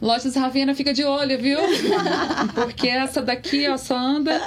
[0.00, 1.58] Lojas Ravena fica de olho, viu?
[2.54, 4.40] Porque essa daqui, ó, só anda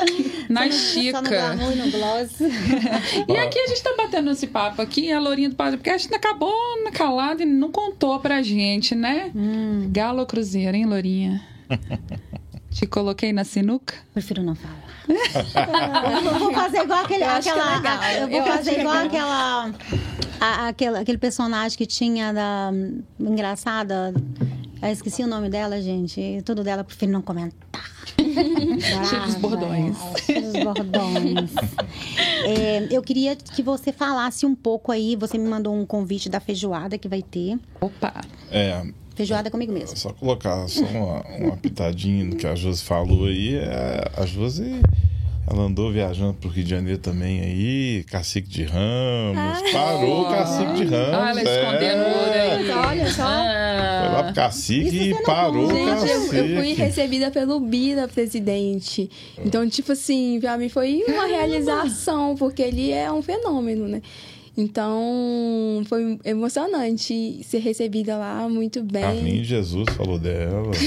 [0.50, 1.22] na Só no chica.
[1.22, 2.32] glamour e no gloss.
[3.28, 5.98] E aqui a gente tá batendo esse papo aqui, a Lourinha do Padre, porque a
[5.98, 6.54] gente acabou
[6.94, 9.32] calada e não contou pra gente, né?
[9.36, 9.90] Hum.
[9.92, 11.42] Galo Cruzeiro, hein, Lourinha?
[12.72, 13.94] Te coloquei na sinuca?
[14.14, 14.84] Prefiro não falar.
[16.24, 18.14] eu vou fazer igual aquele, Eu é aquela.
[18.16, 19.08] eu vou Eu fazer igual legal.
[19.08, 19.74] aquela.
[20.42, 22.72] a- aquele, aquele personagem que tinha da.
[23.20, 24.14] Engraçada.
[24.84, 26.42] Eu esqueci o nome dela, gente.
[26.44, 27.90] Tudo dela eu prefiro não comentar.
[28.20, 29.96] Cheio dos bordões.
[29.98, 31.52] É, cheio dos bordões.
[32.46, 35.16] É, eu queria que você falasse um pouco aí.
[35.16, 37.58] Você me mandou um convite da feijoada que vai ter.
[37.80, 38.22] Opa!
[38.52, 39.96] É, Feijoada comigo mesmo.
[39.96, 43.56] só colocar só uma, uma pitadinha no que a Josi falou aí.
[43.56, 44.82] É, a Josi,
[45.50, 50.74] ela andou viajando pro Rio de Janeiro também aí, Cacique de Ramos, parou o Cacique
[50.74, 51.14] de Ramos.
[51.14, 51.44] Ah, ela é.
[51.44, 52.72] escondendo o olho aí.
[52.72, 53.24] Olha só.
[53.24, 55.70] Foi lá pro Ah, Cacique e parou o.
[55.70, 56.36] Gente, eu, Cacique.
[56.38, 59.10] eu fui recebida pelo Bira, presidente.
[59.44, 64.02] Então, tipo assim, pra mim foi uma realização, porque ele é um fenômeno, né?
[64.56, 69.02] Então, foi emocionante ser recebida lá, muito bem.
[69.02, 70.72] Carlinhos Jesus falou dela.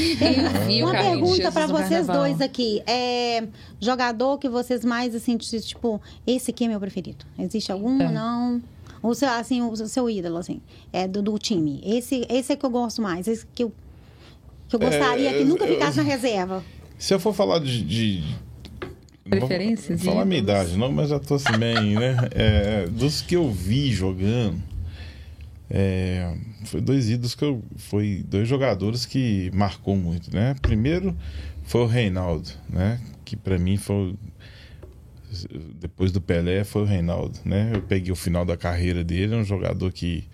[0.66, 2.16] O Uma pergunta no vocês carnaval.
[2.16, 2.80] dois aqui.
[2.86, 3.44] É
[3.80, 7.24] jogador que vocês mais, assim, tipo, esse aqui é meu preferido.
[7.38, 8.00] Existe algum?
[8.00, 8.10] É.
[8.10, 8.62] Não?
[9.02, 10.60] O seu, assim, o seu ídolo, assim,
[10.92, 11.80] é do, do time.
[11.84, 13.26] Esse, esse é que eu gosto mais.
[13.28, 13.72] Esse que eu,
[14.68, 16.64] que eu gostaria É, que nunca eu- ficasse na reserva.
[16.98, 17.82] Se eu for falar de.
[17.82, 18.22] de
[19.26, 22.16] não Preferências, Falar a minha idade, não, mas já tô assim bem, né?
[22.32, 24.62] É, dos que eu vi jogando.
[25.68, 26.32] É,
[26.64, 27.62] foi dois ídolos que eu.
[27.76, 30.54] Foi dois jogadores que marcou muito, né?
[30.62, 31.16] Primeiro
[31.64, 33.00] foi o Reinaldo, né?
[33.24, 34.14] Que pra mim foi.
[35.80, 37.72] Depois do Pelé foi o Reinaldo, né?
[37.74, 40.24] Eu peguei o final da carreira dele, é um jogador que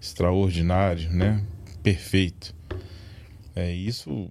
[0.00, 1.44] extraordinário, né?
[1.82, 2.54] Perfeito.
[3.54, 4.28] É isso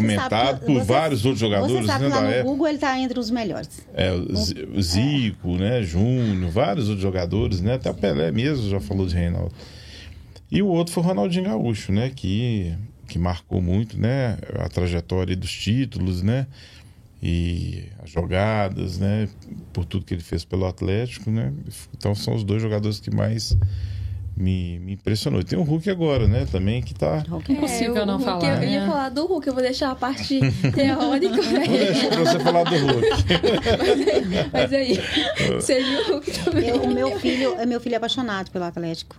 [0.00, 2.44] comentado Você por sabe- você- vários outros jogadores Você sabe né, lá no época.
[2.50, 3.68] Google ele tá entre os melhores.
[3.94, 5.82] É, o o Zico, né?
[5.82, 7.74] Júnior, vários outros jogadores, né?
[7.74, 9.52] Até o Pelé mesmo já falou de Reinaldo.
[10.50, 12.10] E o outro foi o Ronaldinho Gaúcho, né?
[12.14, 12.74] Que,
[13.08, 14.38] que marcou muito, né?
[14.60, 16.46] A trajetória dos títulos, né?
[17.22, 19.28] E as jogadas, né?
[19.72, 21.52] Por tudo que ele fez pelo Atlético, né?
[21.96, 23.56] Então são os dois jogadores que mais
[24.36, 25.40] me, me impressionou.
[25.40, 26.46] E tem o Hulk agora, né?
[26.50, 27.24] Também que tá...
[27.48, 28.86] Impossível o não Hulk, falar, Eu, ia né?
[28.86, 30.38] falar do Hulk, eu vou deixar a parte
[30.74, 31.66] teórica, Vou né?
[31.68, 33.08] deixar pra você falar do Hulk.
[34.52, 34.98] Mas aí,
[35.54, 36.68] você viu o Hulk também.
[36.68, 39.16] Eu- o meu filho, meu filho é apaixonado pelo Atlético.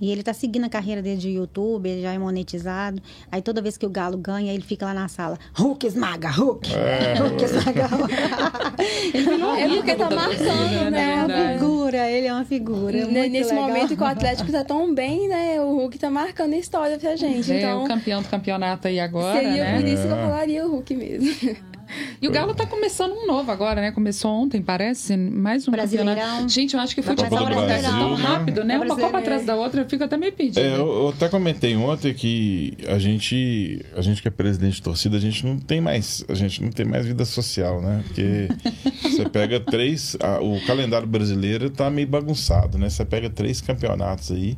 [0.00, 3.02] E ele tá seguindo a carreira dele de YouTube, ele já é monetizado.
[3.30, 5.38] Aí toda vez que o Galo ganha, ele fica lá na sala.
[5.54, 6.70] Hulk esmaga, Hulk!
[7.18, 8.14] Hulk esmaga, Hulk!
[9.14, 11.14] ele virou É porque tá marcando, torcida, né?
[11.14, 12.98] é uma figura, ele é uma figura.
[12.98, 13.68] é muito Nesse legal.
[13.68, 15.60] momento que o Atlético tá tão bem, né?
[15.60, 17.52] O Hulk tá marcando a história pra gente.
[17.52, 19.76] É Então, o campeão do campeonato aí agora, seria né?
[19.80, 21.56] por isso que eu falaria o Hulk mesmo.
[22.20, 23.90] E o Galo tá começando um novo agora, né?
[23.92, 25.16] Começou ontem, parece.
[25.16, 26.14] Mais um Brasileirão.
[26.14, 26.48] campeonato.
[26.48, 28.24] Gente, eu acho que futebol acontece Brasil, tão né?
[28.24, 28.78] rápido, né?
[28.78, 30.60] Uma Copa atrás da outra, eu fico até meio pedido.
[30.60, 34.82] É, eu, eu até comentei ontem que a gente, a gente que é presidente de
[34.82, 38.02] torcida, a gente não tem mais, a gente não tem mais vida social, né?
[38.06, 38.48] Porque
[39.02, 42.88] você pega três, a- o calendário brasileiro tá meio bagunçado, né?
[42.90, 44.56] Você pega três campeonatos aí.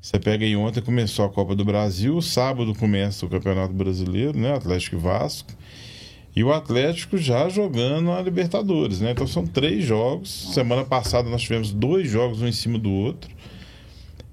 [0.00, 4.54] Você pega aí ontem começou a Copa do Brasil, sábado começa o Campeonato Brasileiro, né?
[4.54, 5.52] Atlético e Vasco.
[6.34, 9.10] E o Atlético já jogando a Libertadores, né?
[9.10, 10.52] Então são três jogos.
[10.54, 13.30] Semana passada nós tivemos dois jogos um em cima do outro.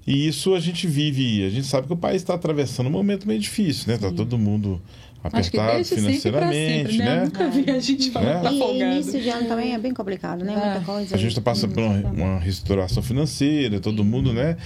[0.06, 3.26] E isso a gente vive, a gente sabe que o país está atravessando um momento
[3.28, 3.98] meio difícil, né?
[3.98, 4.80] Tá todo mundo
[5.22, 7.10] Acho que apertado desde sempre financeiramente, sempre, né?
[7.10, 7.24] Eu né?
[7.24, 8.36] nunca vi a gente falar É.
[8.36, 10.52] que tá e início de ano também é bem complicado, né?
[10.52, 10.80] Muita É.
[10.80, 11.14] coisa.
[11.14, 14.56] A gente está passando por uma, uma restauração financeira, todo mundo, né?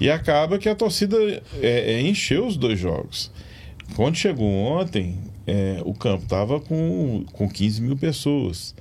[0.00, 1.16] E acaba que a torcida
[1.62, 3.30] é, é, encheu os dois jogos.
[3.96, 5.18] Quando chegou ontem,
[5.50, 8.74] é, o campo estava com, com 15 mil pessoas.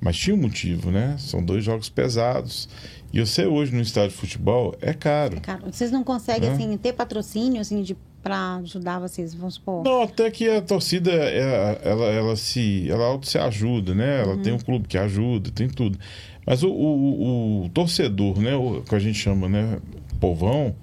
[0.00, 1.16] Mas tinha um motivo, né?
[1.18, 2.68] São dois jogos pesados.
[3.12, 5.40] E você hoje no estádio de futebol é caro.
[5.40, 6.54] Cara, vocês não conseguem, Né?
[6.54, 9.84] assim, ter patrocínio, assim, de, pra ajudar vocês, vamos supor.
[9.84, 14.20] Não, até que a torcida, é, ela, ela se, ela auto se ajuda, né?
[14.22, 15.98] Ela tem um clube que ajuda, tem tudo.
[16.46, 18.54] Mas o, o, o torcedor, né?
[18.54, 19.78] O que a gente chama, né?
[20.20, 20.74] Povão,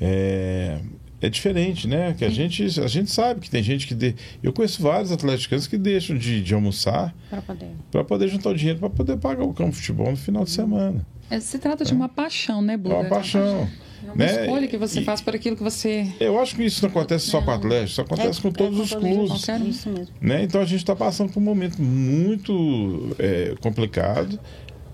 [0.00, 0.80] é,
[1.26, 2.14] é diferente, né?
[2.16, 3.94] Que a gente, a gente sabe que tem gente que...
[3.94, 4.14] De...
[4.42, 7.68] Eu conheço vários atleticanos que deixam de, de almoçar Pra poder.
[7.90, 10.50] para poder juntar o dinheiro para poder pagar o campo de futebol no final de
[10.50, 11.04] semana.
[11.30, 12.94] É, se trata de uma paixão, né, É Buda?
[12.96, 13.68] uma paixão.
[14.02, 14.42] É uma né?
[14.42, 16.06] escolha que você E- faz por aquilo que você...
[16.20, 18.90] Eu acho que isso não acontece só com o Atlético, isso acontece com todos os
[18.94, 19.30] clubes.
[19.30, 19.68] Qualquer um.
[19.68, 20.08] Isso mesmo.
[20.20, 20.42] né?
[20.42, 24.38] Então a gente está passando por um momento muito é, complicado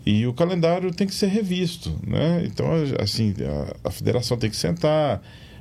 [0.07, 2.43] e o calendário tem que ser revisto, né?
[2.47, 2.67] Então
[3.03, 3.35] assim
[3.85, 5.21] a, a federação tem que sentar,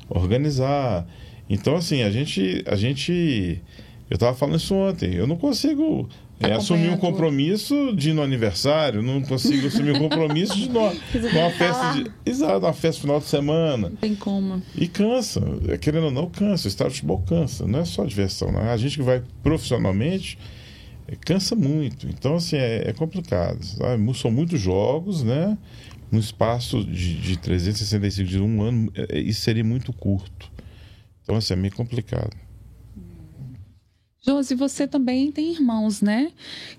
[0.10, 1.08] organizar.
[1.50, 3.62] Então assim a gente a gente
[4.10, 5.14] eu estava falando isso ontem.
[5.14, 10.00] Eu não consigo é, assumir um compromisso de ir no aniversário, não consigo assumir um
[10.00, 10.92] compromisso de numa,
[11.34, 13.90] numa festa de, exato, uma festa final de semana.
[13.90, 14.62] Não tem como.
[14.76, 16.68] E cansa, É, querendo ou não, cansa.
[16.68, 18.52] O estádio de futebol cansa, não é só diversão.
[18.52, 18.72] Né?
[18.72, 20.40] A gente que vai profissionalmente
[21.08, 22.08] é, cansa muito.
[22.08, 23.62] Então, assim, é, é complicado.
[23.64, 24.18] sabe?
[24.18, 25.58] São muitos jogos, né?
[26.12, 30.52] No espaço de, de 365 dias, um ano, é, é, isso seria muito curto.
[31.24, 32.36] Então, assim, é meio complicado.
[34.22, 36.32] Josi, você também tem irmãos, né?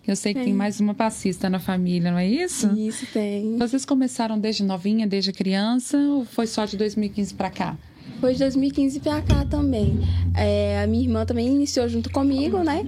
[0.07, 0.55] Eu sei que tem Tem.
[0.55, 2.71] mais uma passista na família, não é isso?
[2.77, 3.57] Isso tem.
[3.57, 7.79] Vocês começaram desde novinha, desde criança, ou foi só de 2015 pra cá?
[8.21, 9.99] Foi de 2015 pra cá também.
[10.37, 12.87] É, a minha irmã também iniciou junto comigo, né?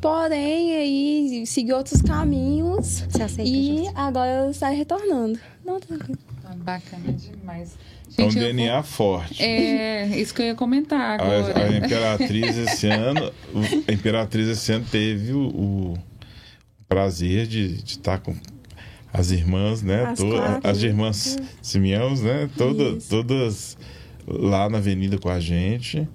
[0.00, 3.04] Porém, aí seguiu outros caminhos.
[3.10, 3.92] Você aceita, E Josi?
[3.94, 5.38] agora está retornando.
[5.70, 6.18] Não, tranquilo.
[6.44, 7.76] Ah, Bacana demais.
[8.18, 9.42] É um eu vou- DNA forte.
[9.42, 11.64] É, isso que eu ia comentar A, agora.
[11.66, 13.32] a Imperatriz esse ano,
[13.86, 15.98] a Imperatriz esse ano teve o, o
[16.88, 18.34] prazer de, de estar com
[19.12, 20.04] as irmãs, né?
[20.06, 20.68] As quatro.
[20.68, 22.48] as irmãs Simeãos, né?
[22.56, 23.76] Toda, todas
[24.26, 26.06] lá na avenida com a gente.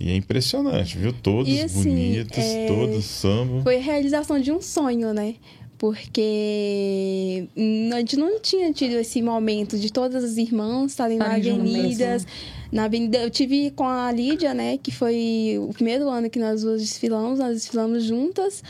[0.00, 1.12] E é impressionante, viu?
[1.12, 3.62] Todas E, assim, bonitas, é, todas samba.
[3.62, 5.34] Foi a realização de um sonho, né?
[5.78, 7.48] Porque
[7.92, 12.26] a gente não tinha tido esse momento de todas as irmãs estarem na juntas, avenidas.
[12.72, 14.78] Na avenida, eu tive com a Lídia, né?
[14.78, 18.62] Que foi o primeiro ano que nós duas desfilamos, nós desfilamos juntas.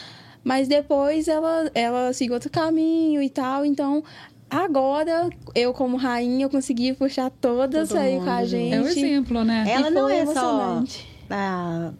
[0.42, 3.64] Mas depois ela, ela seguiu outro caminho e tal.
[3.64, 4.04] Então,
[4.50, 8.74] agora, eu como rainha, eu consegui puxar todas Todo aí mundo com a gente.
[8.74, 9.64] É um exemplo, né?
[9.68, 10.82] Ela não é só
[11.30, 11.92] a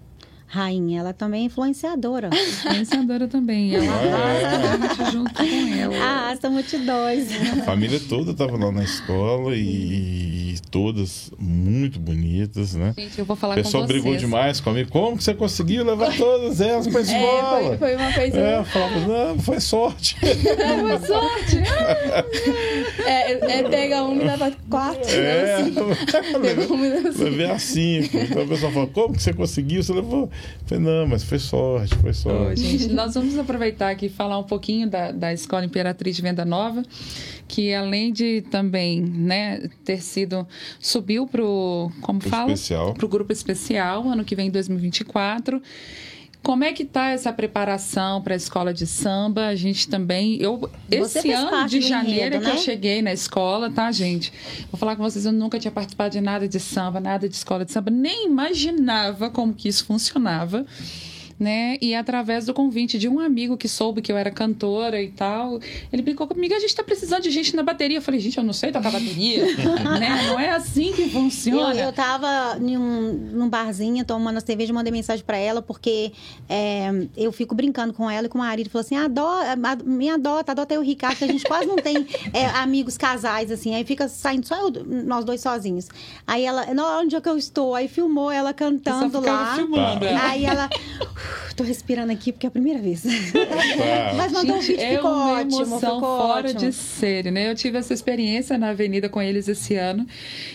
[0.55, 2.31] rainha, ela também é influenciadora.
[2.33, 3.75] Influenciadora também.
[3.75, 5.97] Ela arrasta muito junto com ela.
[5.97, 7.29] Arrasta multidões.
[7.61, 12.95] A família toda estava lá na escola e, e todas muito bonitas, né?
[12.97, 14.03] Gente, eu vou falar O pessoal com vocês.
[14.03, 14.91] brigou demais comigo.
[14.91, 17.61] Como que você conseguiu levar todas elas para É, escola?
[17.69, 18.39] foi, foi uma coisa.
[18.39, 20.17] É, eu falava, não, foi sorte.
[20.21, 21.59] Boa sorte!
[23.05, 25.11] É, é pega uma e leva quatro.
[25.11, 25.75] É, assim.
[26.41, 27.25] Pega uma e leva cinco.
[27.25, 28.17] levei a cinco.
[28.19, 29.83] Então o pessoal falou, como que você conseguiu?
[29.83, 30.31] Você levou?
[30.67, 32.61] Falei, não, mas foi sorte, foi sorte.
[32.61, 36.45] gente, nós vamos aproveitar aqui e falar um pouquinho da, da Escola Imperatriz de Venda
[36.45, 36.83] Nova,
[37.47, 40.47] que além de também né, ter sido.
[40.81, 41.91] subiu para o.
[42.01, 42.53] como Pro fala?
[42.53, 42.95] especial.
[42.95, 45.61] Para o grupo especial, ano que vem, 2024.
[46.45, 49.47] Como é que tá essa preparação para a escola de samba?
[49.47, 52.61] A gente também, eu Você esse ano de janeiro enredo, que eu né?
[52.61, 54.31] cheguei na escola, tá, gente?
[54.71, 57.65] Vou falar com vocês, eu nunca tinha participado de nada de samba, nada de escola
[57.65, 60.67] de samba, nem imaginava como que isso funcionava.
[61.39, 61.77] Né?
[61.81, 65.61] E através do convite de um amigo que soube que eu era cantora e tal,
[65.93, 67.99] ele brincou comigo, a gente tá precisando de gente na bateria.
[67.99, 69.45] Eu falei, gente, eu não sei tocar bateria,
[69.99, 70.27] né?
[70.27, 71.75] Não é assim que funciona.
[71.75, 76.13] Eu, eu tava em um, num barzinho tomando cerveja mandei mensagem pra ela, porque
[76.49, 78.69] é, eu fico brincando com ela e com o marido.
[78.69, 81.77] Falou assim: adota, me adota, adota eu e o Ricardo, que a gente quase não
[81.77, 83.75] tem é, amigos casais, assim.
[83.75, 85.89] Aí fica saindo só eu, nós dois sozinhos.
[86.27, 87.75] Aí ela, não, onde é que eu estou?
[87.75, 89.55] Aí filmou ela cantando lá.
[89.57, 90.05] Filmando.
[90.07, 90.69] Aí ela,
[91.57, 93.05] tô respirando aqui porque é a primeira vez.
[94.17, 96.61] Mas mandou Gente, um vídeo, é ficou uma ótimo, emoção ficou fora ótimo.
[96.61, 97.51] de série, né?
[97.51, 100.07] Eu tive essa experiência na Avenida com eles esse ano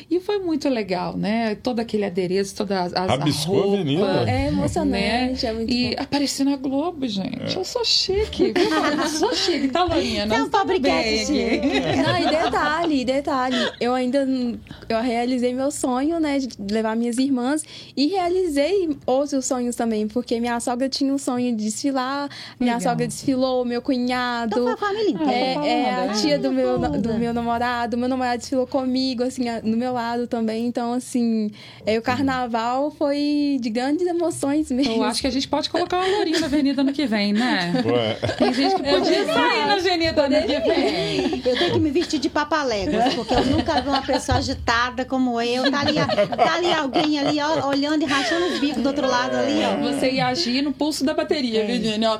[0.10, 1.56] e foi muito legal, né?
[1.56, 4.30] Todo aquele adereço, toda as, as Rabiscou a roupa, avenida.
[4.30, 5.52] É emocionante, né?
[5.52, 6.02] é muito E bom.
[6.04, 7.56] apareci na Globo, gente.
[7.56, 8.54] Eu sou chique.
[9.00, 10.28] Eu sou chique, tá, Lorinha?
[10.28, 11.70] Você é um fabricante chique.
[12.06, 14.28] Não, e detalhe, detalhe, eu ainda
[14.90, 17.64] eu realizei meu sonho, né, de levar minhas irmãs
[17.96, 22.92] e realizei outros sonhos também, porque minha sogra tinha um sonho de desfilar, minha Legal.
[22.92, 25.66] sogra desfilou, meu cunhado, Então foi a família inteira.
[25.66, 26.14] é, é a Toda.
[26.20, 30.66] tia do meu, do meu namorado, meu namorado desfilou comigo, assim, no meu lado também,
[30.66, 31.52] então, assim,
[31.86, 34.94] é, o carnaval foi de grandes emoções mesmo.
[34.94, 37.72] Eu acho que a gente pode colocar uma Lorinha na Avenida ano que vem, né?
[37.86, 41.42] Ué, Tem gente que podia sair na Avenida ano que vem.
[41.46, 45.40] Eu tenho que me vestir de papaléguas, porque eu nunca vi uma pessoa agitada como
[45.42, 45.70] eu.
[45.72, 49.36] Tá ali, tá ali alguém ali, ó, olhando e rachando os bicos do outro lado
[49.36, 49.92] ali, ó.
[49.94, 52.12] Você ia agir no pulso da bateria, Virginia.
[52.12, 52.18] ó.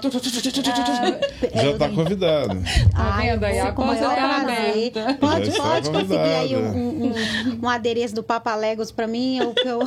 [1.62, 2.58] Já tá convidado.
[2.92, 3.54] Tá vendo aí?
[3.54, 5.18] você A maior tá aberta.
[5.20, 7.14] Pode, pode conseguir aí um, um,
[7.64, 9.38] um adereço do Papaléguas pra mim.
[9.38, 9.80] Eu, que eu...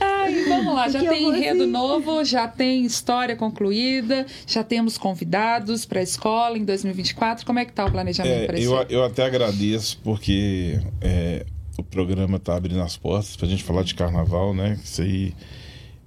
[0.00, 1.70] Ai, vamos lá, já Que tem enredo assim.
[1.70, 7.44] novo, já tem história concluída, já temos convidados para a escola em 2024.
[7.44, 11.44] Como é que tá o planejamento É, para esse eu, eu até agradeço porque é,
[11.76, 14.78] o programa está abrindo as portas para a gente falar de carnaval, né?
[14.82, 15.32] Isso aí,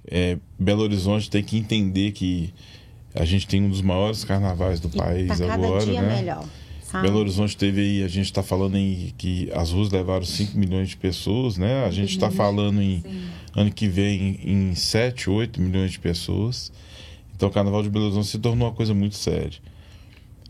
[0.06, 2.52] é, Belo Horizonte tem que entender que
[3.14, 6.16] a gente tem um dos maiores carnavais do país tá cada agora, dia né?
[6.16, 6.44] melhor.
[6.82, 7.06] Sabe?
[7.06, 10.90] Belo Horizonte teve aí, a gente está falando em que as ruas levaram 5 milhões
[10.90, 11.84] de pessoas, né?
[11.84, 13.02] A gente está falando em
[13.54, 16.72] ano que vem em 7, 8 milhões de pessoas.
[17.34, 19.58] Então o Carnaval de Belo Horizonte se tornou uma coisa muito séria.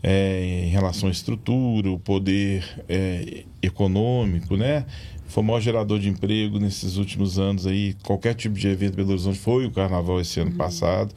[0.01, 4.85] É, em relação à estrutura, o poder é, econômico, né?
[5.33, 7.95] Foi o maior gerador de emprego nesses últimos anos aí.
[8.03, 11.11] Qualquer tipo de evento Belo Horizonte foi o Carnaval esse ano passado.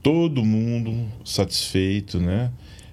[0.00, 2.52] Todo mundo satisfeito, né?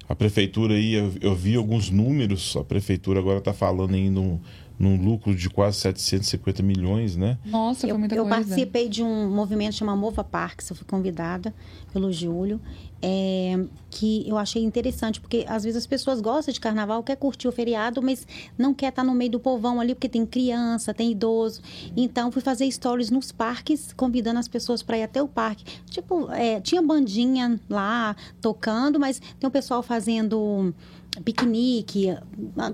[0.09, 4.39] A prefeitura aí, eu, eu vi alguns números, a prefeitura agora está falando aí num,
[4.79, 7.37] num lucro de quase 750 milhões, né?
[7.45, 8.37] Nossa, foi Eu, muita eu coisa.
[8.37, 11.53] participei de um movimento chamado Mova Parques, eu fui convidada
[11.91, 12.61] pelo Júlio,
[13.01, 13.59] é,
[13.89, 17.51] que eu achei interessante, porque às vezes as pessoas gostam de carnaval, quer curtir o
[17.51, 21.61] feriado, mas não quer estar no meio do povão ali, porque tem criança, tem idoso.
[21.95, 25.63] Então, fui fazer stories nos parques, convidando as pessoas para ir até o parque.
[25.89, 30.73] Tipo, é, tinha bandinha lá tocando, mas tem o pessoal fazendo
[31.23, 32.15] piquenique,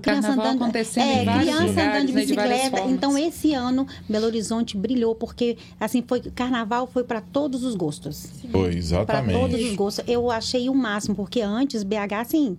[0.00, 2.76] Carnaval andando, acontecendo é, criança lugares, andando de né, de bicicleta.
[2.76, 2.92] formas.
[2.92, 8.28] Então esse ano Belo Horizonte brilhou porque assim foi carnaval foi para todos os gostos.
[8.50, 9.38] Foi, Para exatamente.
[9.38, 10.04] todos os gostos.
[10.06, 12.58] Eu achei o máximo porque antes BH assim,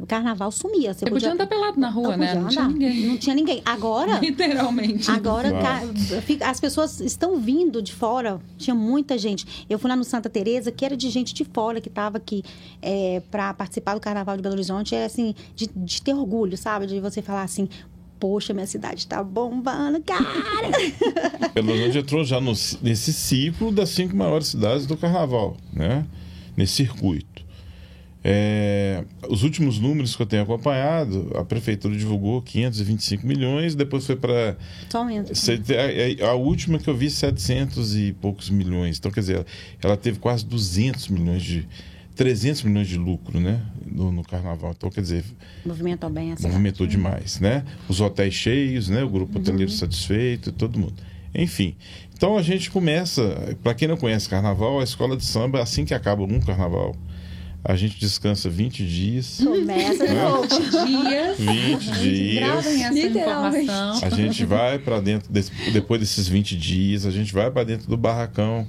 [0.00, 0.92] o carnaval sumia.
[0.94, 2.34] Você Você podia andar pelado na rua, não né?
[2.34, 3.06] podia Não tinha ninguém.
[3.06, 3.62] Não tinha ninguém.
[3.64, 5.10] Agora Literalmente.
[5.10, 5.62] Agora Uau.
[5.62, 9.64] ca- as pessoas estão vindo de fora, tinha muita gente.
[9.68, 12.42] Eu fui lá no Santa Teresa, que era de gente de fora que estava aqui
[13.30, 16.86] para participar do Carnaval de Belo Horizonte, é assim, de, de ter orgulho, sabe?
[16.86, 17.68] De você falar assim,
[18.18, 20.24] poxa, minha cidade tá bombando, cara.
[21.54, 26.04] Belo Horizonte entrou já no- nesse ciclo das cinco maiores cidades do carnaval, né?
[26.56, 27.29] Nesse circuito.
[28.22, 34.16] É, os últimos números que eu tenho acompanhado, a prefeitura divulgou 525 milhões, depois foi
[34.16, 34.56] para
[34.90, 35.32] Só momento.
[36.22, 38.98] a, a última que eu vi 700 e poucos milhões.
[38.98, 39.46] Então, quer dizer,
[39.82, 41.66] ela teve quase 200 milhões de
[42.14, 44.74] 300 milhões de lucro, né, no, no carnaval.
[44.76, 45.24] Então, quer dizer,
[45.64, 46.46] Movimentou bem assim.
[46.46, 47.64] movimentou demais, né?
[47.88, 49.02] Os hotéis cheios, né?
[49.02, 50.94] O grupo hoteleiro satisfeito, todo mundo.
[51.34, 51.74] Enfim,
[52.14, 53.56] então a gente começa.
[53.62, 56.94] Para quem não conhece carnaval, a escola de samba, assim que acaba um carnaval,
[57.64, 59.40] a gente descansa 20 dias.
[59.42, 60.46] Começa de novo.
[60.86, 61.38] dias.
[61.38, 62.34] 20 dias.
[62.44, 63.64] Gravem essa Literalmente.
[63.64, 64.06] informação.
[64.08, 67.88] A gente vai para dentro, desse- depois desses 20 dias, a gente vai para dentro
[67.88, 68.66] do barracão,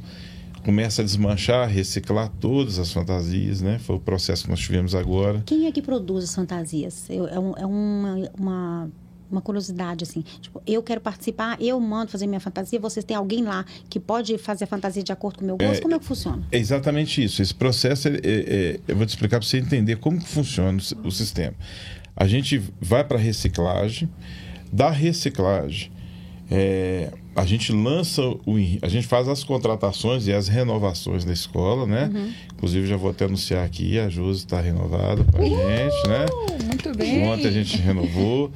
[0.63, 3.79] começa a desmanchar, reciclar todas as fantasias, né?
[3.79, 5.41] Foi o processo que nós tivemos agora.
[5.45, 7.05] Quem é que produz as fantasias?
[7.09, 8.91] É um- é uma, uma,
[9.31, 10.23] uma curiosidade, assim.
[10.41, 14.37] Tipo, eu quero participar, eu mando fazer minha fantasia, vocês têm alguém lá que pode
[14.37, 15.77] fazer a fantasia de acordo com o meu gosto?
[15.77, 16.43] É, Como é que funciona?
[16.51, 17.41] É exatamente isso.
[17.41, 21.07] Esse processo, é- é- eu vou te explicar para você entender como que funciona o
[21.07, 21.53] o sistema.
[22.15, 24.09] A gente vai para a reciclagem,
[24.71, 25.91] da reciclagem,
[26.53, 31.87] É, a gente lança o a gente faz as contratações e as renovações da escola,
[31.87, 32.11] né?
[32.13, 32.29] Uhum.
[32.55, 36.25] Inclusive já vou até anunciar aqui, a Josi está renovada para gente, né?
[36.65, 37.23] Muito bem.
[37.25, 38.51] Ontem a gente renovou.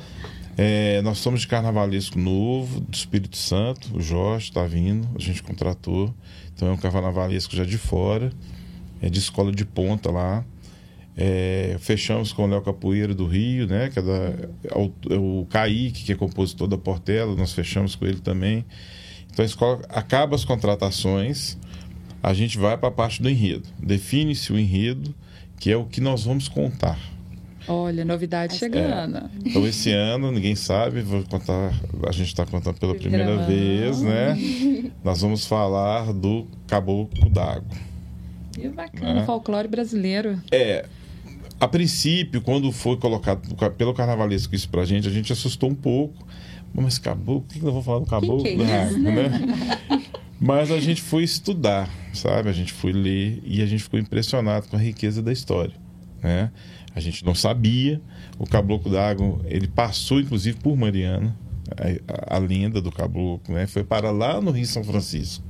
[0.57, 3.97] É, nós somos de carnavalesco novo, do Espírito Santo.
[3.97, 6.13] O Jorge está vindo, a gente contratou.
[6.53, 8.31] Então é um carnavalesco já de fora,
[9.01, 10.45] é de escola de ponta lá.
[11.17, 13.89] É, fechamos com o Léo Capoeira do Rio, né?
[13.89, 18.19] Que é da, o, o Kaique, que é compositor da Portela, nós fechamos com ele
[18.19, 18.65] também.
[19.31, 21.57] Então a escola acaba as contratações,
[22.23, 23.67] a gente vai para a parte do enredo.
[23.77, 25.13] Define-se o enredo,
[25.59, 26.97] que é o que nós vamos contar.
[27.67, 29.29] Olha, novidade chegando.
[29.45, 31.73] Então esse ano, ninguém sabe, vou contar,
[32.07, 33.47] a gente está contando pela primeira Gravando.
[33.47, 34.37] vez, né?
[35.03, 37.63] Nós vamos falar do Caboclo d'Água.
[38.53, 39.25] Que bacana, É.
[39.25, 40.39] folclore brasileiro.
[40.51, 40.85] É,
[41.59, 43.41] a princípio, quando foi colocado
[43.75, 46.25] pelo carnavalesco isso pra gente, a gente assustou um pouco.
[46.73, 48.43] Mas caboclo, o que que eu vou falar do caboclo?
[48.43, 49.47] que é isso, d'Água, né?
[50.39, 52.49] Mas a gente foi estudar, sabe?
[52.49, 55.73] A gente foi ler e a gente ficou impressionado com a riqueza da história,
[56.21, 56.51] né?
[56.95, 58.01] A gente não sabia.
[58.39, 61.35] O Caboclo d'Água, ele passou inclusive por Mariana,
[62.07, 63.67] a, a lenda do caboclo, né?
[63.67, 65.43] Foi para lá no Rio São Francisco.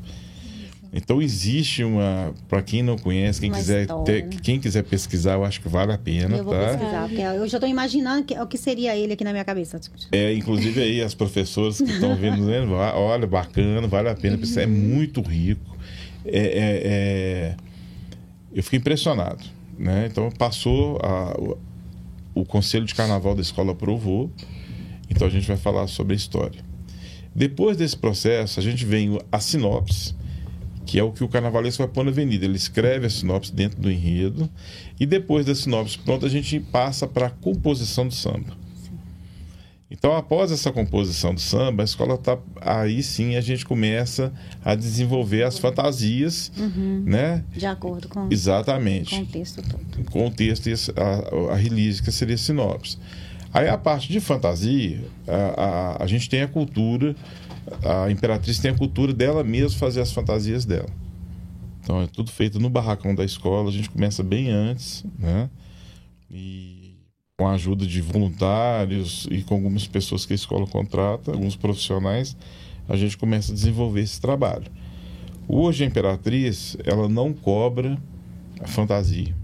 [0.98, 4.30] Então existe uma, para quem não conhece, quem Uma quiser ter- né?
[4.42, 6.68] quem quiser pesquisar, eu acho que vale a pena, Eu tá?
[6.70, 9.78] pesquisar, porque eu já estou imaginando que- o que seria ele aqui na minha cabeça.
[10.14, 12.62] É, inclusive aí as professoras que estão vendo, né?
[12.62, 15.78] Olha, bacana, vale a pena, porque isso é muito rico.
[16.24, 17.56] É, é- é-
[18.54, 19.44] Eu fiquei impressionado,
[19.78, 20.08] né?
[20.10, 21.58] Então passou, a- o,
[22.42, 24.32] o Conselho de Carnaval da escola aprovou,
[25.10, 26.64] então a gente vai falar sobre a história.
[27.34, 30.16] Depois desse processo, a gente vem a sinopse,
[30.86, 32.46] que é o que o carnavalesco vai pôr na avenida.
[32.46, 34.50] Ele escreve a sinopse dentro do enredo,
[35.00, 38.56] e depois da sinopse pronta, a gente passa para a composição do samba.
[39.90, 44.34] Então, após essa composição do samba, a escola tá aí sim a gente começa
[44.64, 46.52] a desenvolver as fantasias,
[47.06, 47.44] né?
[47.56, 49.16] De acordo com o Exatamente.
[49.16, 50.10] contexto todo.
[50.10, 52.98] Com o texto e a, a release, que seria sinopse.
[53.54, 57.16] Aí a parte de fantasia, a, a, a gente tem a cultura,
[57.84, 60.90] a Imperatriz tem a cultura dela mesma fazer as fantasias dela.
[61.82, 65.48] Então é tudo feito no barracão da escola, a gente começa bem antes, né?
[66.30, 66.75] E
[67.38, 72.36] com a ajuda de voluntários e com algumas pessoas que a escola contrata, alguns profissionais,
[72.88, 74.72] a gente começa a desenvolver esse trabalho.
[75.46, 78.02] Hoje a Imperatriz, ela não cobra
[78.62, 79.36] a fantasia.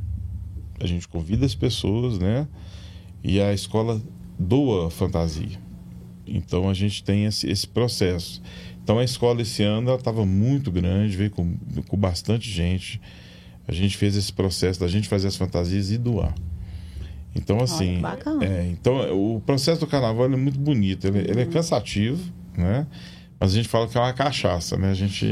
[0.80, 2.48] A gente convida as pessoas, né?
[3.22, 4.02] E a escola
[4.40, 5.60] doa a fantasia.
[6.26, 8.42] Então a gente tem esse, esse processo.
[8.82, 11.58] Então a escola esse ano estava muito grande, veio com,
[11.90, 13.02] com bastante gente.
[13.68, 16.34] A gente fez esse processo da gente fazer as fantasias e doar.
[17.36, 18.44] Então assim, bacana.
[18.44, 22.22] é, então o processo do carnaval ele é muito bonito, ele, ele é cansativo,
[22.58, 22.86] né?
[23.42, 24.92] Mas a gente fala que é uma cachaça, né?
[24.92, 25.32] A gente,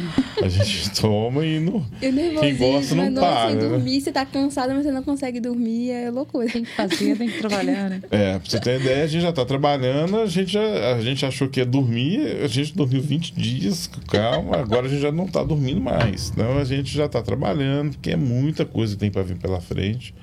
[0.42, 3.20] a gente toma e não, quem gosta não né?
[3.20, 3.48] Para.
[3.48, 3.68] sem né?
[3.68, 6.48] dormir, você tá cansado, mas você não consegue dormir, é loucura.
[6.48, 8.00] Tem que fazer, tem que trabalhar, né?
[8.10, 11.26] É, pra você ter ideia, a gente já tá trabalhando, a gente, já, a gente
[11.26, 15.26] achou que ia dormir, a gente dormiu 20 dias, calma, agora a gente já não
[15.26, 16.30] tá dormindo mais.
[16.30, 19.60] Então a gente já tá trabalhando, porque é muita coisa que tem para vir pela
[19.60, 20.14] frente.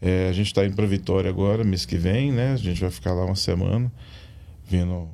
[0.00, 2.52] É, a gente tá indo para Vitória agora, mês que vem, né?
[2.52, 3.92] A gente vai ficar lá uma semana,
[4.66, 5.08] vindo,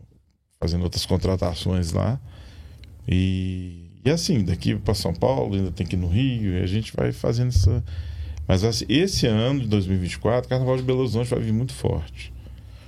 [0.60, 2.20] fazendo outras contratações lá.
[3.08, 6.66] E, e assim, daqui para São Paulo, ainda tem que ir no Rio, e a
[6.66, 7.84] gente vai fazendo essa.
[8.46, 12.32] Mas assim, esse ano de 2024, o Carnaval de Belo Horizonte vai vir muito forte.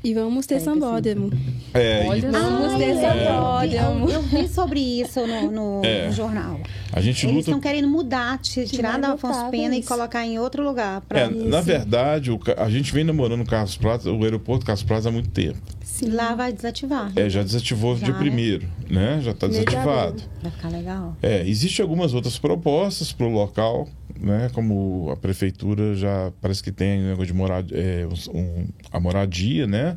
[0.03, 1.31] E vamos ter sambódromo.
[1.75, 2.21] É, e.
[2.21, 4.09] Vamos ter eu, vi, sambódromo.
[4.11, 6.07] eu vi sobre isso no, no- É.
[6.07, 6.61] no jornal.
[6.93, 7.51] a gente Eles luta.
[7.51, 9.89] estão querendo mudar, ti- tirar da Afonso Pena e isso.
[9.89, 11.03] colocar em outro lugar.
[11.11, 15.09] É, na verdade, o a gente vem namorando o Carlos Praza, o aeroporto Carlos Praza
[15.09, 15.59] há muito tempo.
[16.07, 17.11] Lá vai desativar.
[17.17, 18.21] É, já desativou Já, dia né?
[18.21, 19.21] primeiro, né?
[19.21, 20.23] Já está de desativado.
[20.41, 21.17] Vai ficar legal.
[21.21, 23.89] É, existem algumas outras propostas para o local,
[24.21, 24.51] né?
[24.53, 29.67] Como a prefeitura já parece que tem um negócio de moradia, é, um- a moradia,
[29.67, 29.97] né?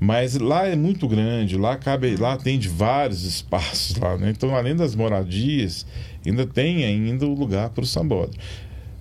[0.00, 4.30] Mas lá é muito grande, lá cabe, lá atende vários espaços lá, né?
[4.30, 5.84] Então, além das moradias,
[6.24, 8.38] ainda tem ainda o lugar para o sambódromo.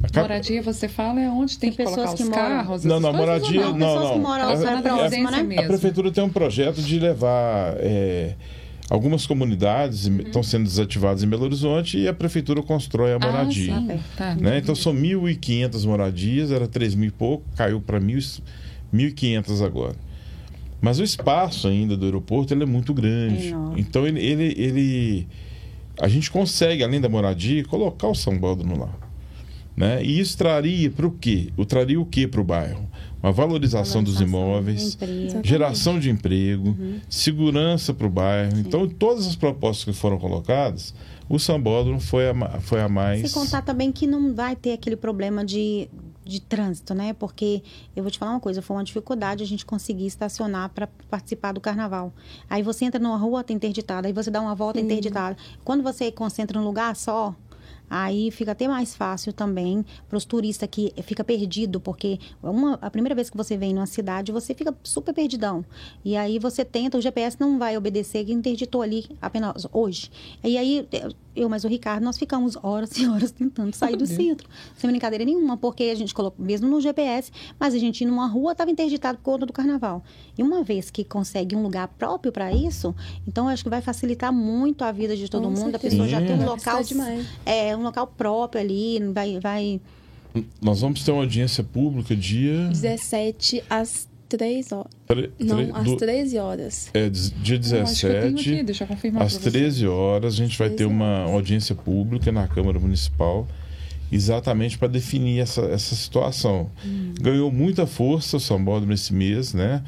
[0.01, 2.83] Acaba- Moradia, você fala, é onde tem, Tem que colocar pessoas os que moram- carros?
[2.85, 4.21] Não, não, moradia- ou não, pessoas que não.
[4.23, 5.01] moram na próxima, né?
[5.03, 5.61] residência mesmo.
[5.63, 8.33] A prefeitura tem um projeto de levar é,
[8.89, 13.75] algumas comunidades estão sendo desativadas em Belo Horizonte e a prefeitura constrói a moradia.
[13.75, 13.97] Ah.
[14.15, 14.35] Tá.
[14.35, 14.57] né?
[14.59, 19.95] Então são 1.500 moradias, era 3 mil e pouco, caiu para 1.500 agora.
[20.79, 23.47] Mas o espaço ainda do aeroporto ele é muito grande.
[23.47, 23.81] Enorme.
[23.81, 25.27] Então ele, ele, ele-
[25.99, 28.89] a gente consegue, além da moradia, colocar o sambódromo lá.
[29.75, 30.03] Né?
[30.03, 31.49] E isso traria para o quê?
[31.57, 32.87] O traria o quê para o bairro?
[33.21, 35.41] Uma valorização, dos imóveis, emprego.
[35.43, 36.75] geração de emprego,
[37.09, 38.59] segurança para o bairro.
[38.59, 40.93] Então, todas as propostas que foram colocadas,
[41.29, 43.21] o Sambódromo foi a, foi a mais.
[43.21, 45.89] Sem contar também que não vai ter aquele problema de,
[46.23, 47.13] de trânsito, né?
[47.13, 47.63] Porque
[47.95, 51.51] eu vou te falar uma coisa, foi uma dificuldade a gente conseguir estacionar para participar
[51.51, 52.13] do carnaval.
[52.49, 55.35] Aí você entra numa rua, tá interditada, aí você dá uma volta interditada.
[55.65, 57.35] Quando você concentra num lugar só,
[57.89, 62.89] Aí fica até mais fácil também para os turistas que fica perdido, porque uma, a
[62.89, 65.63] primeira vez que você vem numa cidade, você fica super perdidão.
[66.03, 70.11] E aí você tenta, o GPS não vai obedecer, que interditou ali apenas hoje.
[70.43, 70.87] E aí
[71.37, 75.23] eu, mas o Ricardo, nós ficamos horas e horas tentando sair do centro, sem brincadeira
[75.23, 78.71] nenhuma, porque a gente colocou, mesmo no GPS, mas a gente ia numa rua, estava
[78.71, 80.03] interditado por conta do carnaval.
[80.37, 82.95] E uma vez que consegue um lugar próprio para isso,
[83.27, 85.75] então eu acho que vai facilitar muito a vida de todo Com mundo.
[85.75, 85.95] A certeza.
[85.95, 86.81] pessoa já tem um local,
[87.45, 89.81] é, um local próprio ali, vai, vai
[90.61, 92.67] Nós vamos ter uma audiência pública dia.
[92.69, 94.91] 17 às 3 horas.
[95.07, 96.89] tre- Não, tre- às do- 13 horas.
[96.93, 98.53] é, dia Eu acho que eu tenho 17.
[98.53, 99.51] aqui, deixa eu confirmar Às pra você.
[99.51, 103.47] 13 horas, a gente vai ter 13 uma audiência pública na Câmara Municipal,
[104.11, 106.69] exatamente para definir essa, essa situação.
[107.19, 109.83] Ganhou muita força o Sambódromo esse mês, né?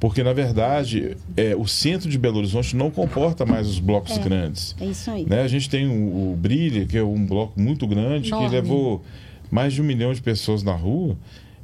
[0.00, 4.18] Porque, na verdade, é, o centro de Belo Horizonte não comporta mais os blocos É.
[4.20, 4.76] grandes.
[4.80, 5.26] é isso aí.
[5.26, 5.42] Né?
[5.42, 8.46] A gente tem o, o Brilha, que é um bloco muito grande, Enorme.
[8.48, 9.02] que levou
[9.50, 11.16] mais de um milhão de pessoas na rua.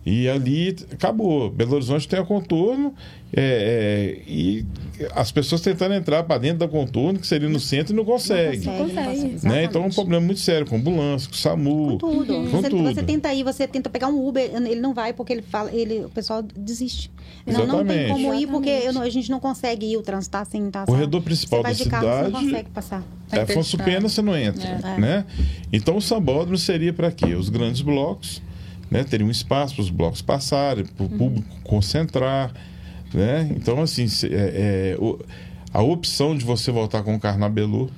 [0.06, 1.50] E ali acabou.
[1.50, 2.94] Belo Horizonte tem a contorno
[3.36, 4.64] é, é, e
[5.14, 8.66] as pessoas tentando entrar para dentro da contorno, que seria no centro, e não consegue.
[8.66, 9.38] Não consegue, consegue.
[9.46, 9.64] não Né?
[9.64, 11.92] Então é um problema muito sério com ambulância, com SAMU.
[11.92, 12.34] Com tudo.
[12.34, 12.82] Com você, tudo.
[12.84, 16.04] você tenta ir, você tenta pegar um Uber, ele não vai porque ele fala, ele,
[16.04, 17.10] o pessoal desiste.
[17.46, 20.32] Não, não tem como ir porque eu não- a gente não consegue ir, o trânsito
[20.32, 22.44] tá sem tá O corredor só- principal você vai da de carro, você não cidade-
[22.46, 23.02] consegue passar.
[23.32, 23.78] É, Afonso.
[23.78, 24.62] Pena você não entra,
[24.96, 25.00] É.
[25.00, 25.24] né?
[25.72, 27.34] Então o sambódromo seria para quê?
[27.34, 28.40] Os grandes blocos,
[28.94, 29.04] né?
[29.04, 31.18] Teria um espaço para os blocos passarem, para o Uhum.
[31.18, 32.52] público concentrar,
[33.12, 33.50] né?
[33.56, 35.18] Então assim, é, é, o-
[35.72, 37.90] a opção de você voltar com o carnabelô,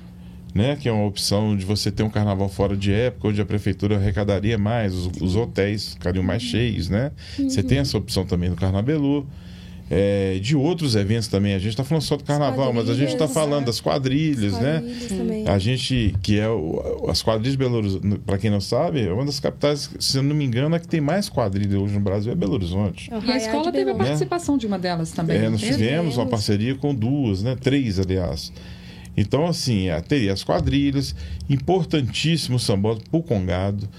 [0.53, 0.75] né?
[0.75, 3.97] Que é uma opção de você ter um carnaval fora de época, onde a prefeitura
[3.97, 6.49] arrecadaria mais, os, os hotéis ficariam mais Uhum.
[6.49, 7.11] cheios, né?
[7.37, 9.23] Você tem essa opção também no carnabelô.
[9.89, 11.53] É, de outros eventos também.
[11.53, 13.65] A gente está falando só do carnaval, mas a gente está quadrilhas, falando né?
[13.65, 14.81] das quadrilhas, né?
[14.81, 15.47] Quadrilhas também.
[15.47, 19.13] A gente, que é o, as quadrilhas de Belo Horizonte, para quem não sabe, é
[19.13, 22.01] uma das capitais, se eu não me engano, a que tem mais quadrilha hoje no
[22.01, 23.09] Brasil é Belo Horizonte.
[23.13, 25.37] É E a escola teve a participação de uma delas também.
[25.37, 25.73] É, nós teve?
[25.73, 27.55] fizemos uma parceria com duas, né?
[27.55, 28.51] Três, aliás.
[29.15, 31.15] Então, assim, é, teria as quadrilhas,
[31.49, 33.89] importantíssimo o sambódromo para o Congado.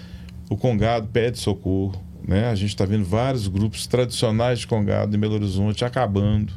[0.48, 2.50] O Congado pede socorro, né?
[2.50, 6.52] A gente está vendo vários grupos tradicionais de Congado em Belo Horizonte acabando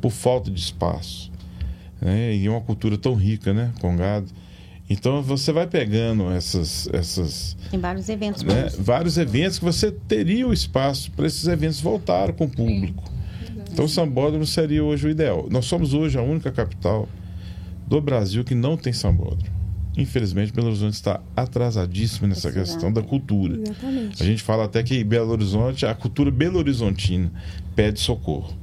[0.00, 1.30] por falta de espaço.
[2.00, 2.34] Né?
[2.34, 3.72] E é uma cultura tão rica, né?
[3.80, 4.26] Congado.
[4.90, 6.88] Então, você vai pegando essas...
[6.92, 8.42] essas Tem vários eventos.
[8.42, 13.04] né, vários eventos que você teria o espaço para esses eventos voltar com o público.
[13.72, 15.46] Então, o Sambódromo seria hoje o ideal.
[15.48, 17.08] Nós somos hoje a única capital
[17.86, 19.61] do Brasil que não tem Sambódromo.
[19.96, 22.64] Infelizmente, Belo Horizonte está atrasadíssimo nessa Exato.
[22.64, 23.60] questão da cultura.
[23.60, 24.22] Exatamente.
[24.22, 27.30] A gente fala até que em Belo Horizonte, a cultura belo-horizontina
[27.76, 28.54] pede socorro.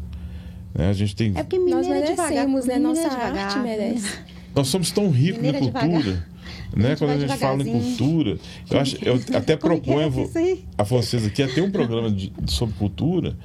[0.73, 1.31] Né, A gente tem...
[1.35, 2.29] É porque Nós é devagar.
[2.29, 2.73] merecemos, né?
[2.75, 3.37] é Nossa devagar.
[3.37, 4.17] arte merece.
[4.55, 6.27] Nós somos tão ricos em é cultura.
[6.75, 6.95] Né?
[6.95, 8.37] Quando a gente fala em cultura,
[8.69, 10.63] eu, acho, eu até é que é proponho aí?
[10.77, 13.35] a vocês aqui até um programa de- sobre cultura.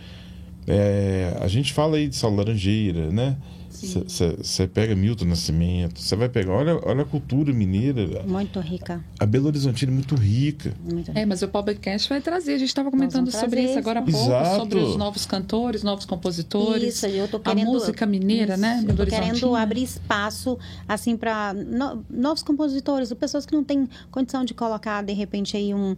[0.66, 3.36] É, a gente fala aí de Sal Laranjeira, né?
[3.70, 9.04] Você pega Milton Nascimento, você vai pegar, olha, olha a cultura mineira, Muito rica.
[9.18, 10.72] a Belo Horizontina é muito rica.
[10.82, 11.20] Muito rica.
[11.20, 12.54] É, mas o Podcast vai trazer.
[12.54, 14.56] A gente estava comentando sobre isso agora há pouco, Exato.
[14.60, 16.94] sobre os novos cantores, novos compositores.
[16.94, 17.66] Isso, eu tô a querendo.
[17.66, 18.76] música mineira, né?
[18.78, 20.58] Isso, Eu tô Belo querendo abrir espaço,
[20.88, 21.54] assim, para
[22.08, 25.96] novos compositores, ou pessoas que não têm condição de colocar, de repente, aí um.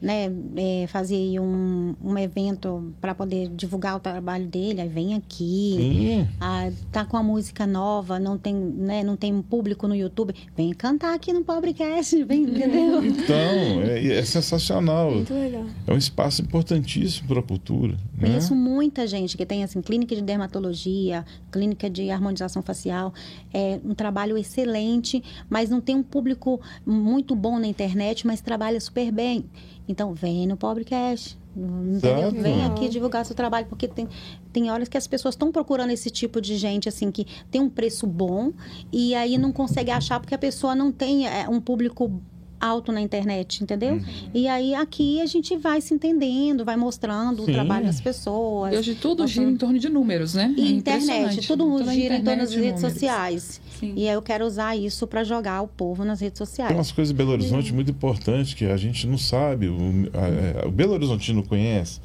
[0.00, 5.14] Né, é, fazer aí um, um evento para poder divulgar o trabalho dele, aí vem
[5.14, 5.74] aqui.
[5.76, 6.28] Sim.
[6.40, 10.72] Ah, tá com a música nova, não tem, né, não tem público no YouTube, vem
[10.72, 13.04] cantar aqui no Pobrecast, vem, entendeu?
[13.04, 15.10] Então, é, é sensacional.
[15.10, 15.64] Muito legal.
[15.86, 17.94] É um espaço importantíssimo para a cultura.
[18.16, 18.28] né?
[18.28, 23.12] Conheço muita gente que tem assim clínica de dermatologia, clínica de harmonização facial,
[23.52, 28.80] é um trabalho excelente, mas não tem um público muito bom na internet, mas trabalha
[28.80, 29.44] super bem.
[29.88, 32.28] Então vem no Pobrecast, entendeu?
[32.28, 32.42] Exato.
[32.42, 34.06] Vem aqui divulgar seu trabalho porque tem
[34.52, 37.70] tem horas que as pessoas estão procurando esse tipo de gente assim que tem um
[37.70, 38.52] preço bom
[38.92, 42.20] e aí não consegue achar porque a pessoa não tem é, um público
[42.60, 43.94] alto na internet, entendeu?
[43.94, 44.04] Uhum.
[44.34, 47.50] E aí aqui a gente vai se entendendo, vai mostrando Sim.
[47.50, 48.72] o trabalho das pessoas.
[48.74, 50.52] E hoje tudo Mostrando- gira em torno de números, né?
[50.56, 51.46] É E internet, impressionante.
[51.46, 52.92] tudo Toda a gira em torno das internet, redes números.
[53.00, 53.60] sociais.
[53.78, 53.92] Sim.
[53.96, 56.74] E aí eu quero usar isso para jogar o povo nas redes Tem sociais.
[56.74, 59.78] umas coisas em Belo Horizonte muito importantes que a gente não sabe, o,
[60.14, 62.00] a- é, o Belo Horizontino conhece.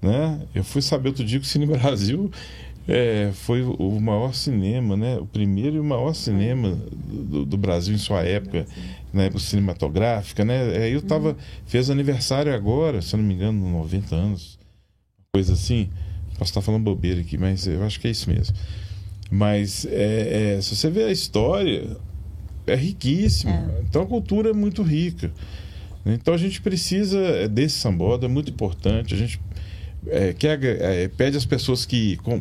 [0.00, 0.40] Né?
[0.54, 2.30] Eu fui saber outro dia que o Cine Brasil
[2.86, 5.18] é, foi o maior cinema, né?
[5.18, 8.64] O primeiro e o maior cinema do, do Brasil em sua época,
[9.18, 10.76] na época cinematográfica, né?
[10.76, 14.58] Aí eu tava, fez aniversário agora, se eu não me engano, 90 anos,
[15.32, 15.90] coisa assim.
[16.38, 18.56] Posso estar falando bobeira aqui, mas eu acho que é isso mesmo.
[19.28, 21.96] Mas é, é, se você vê a história,
[22.64, 23.52] é riquíssima.
[23.52, 23.82] É.
[23.82, 25.32] Então a cultura é muito rica.
[26.06, 29.12] Então a gente precisa desse samboda, é muito importante.
[29.14, 29.40] A gente
[30.06, 32.40] é, quer, é, pede às pessoas que com,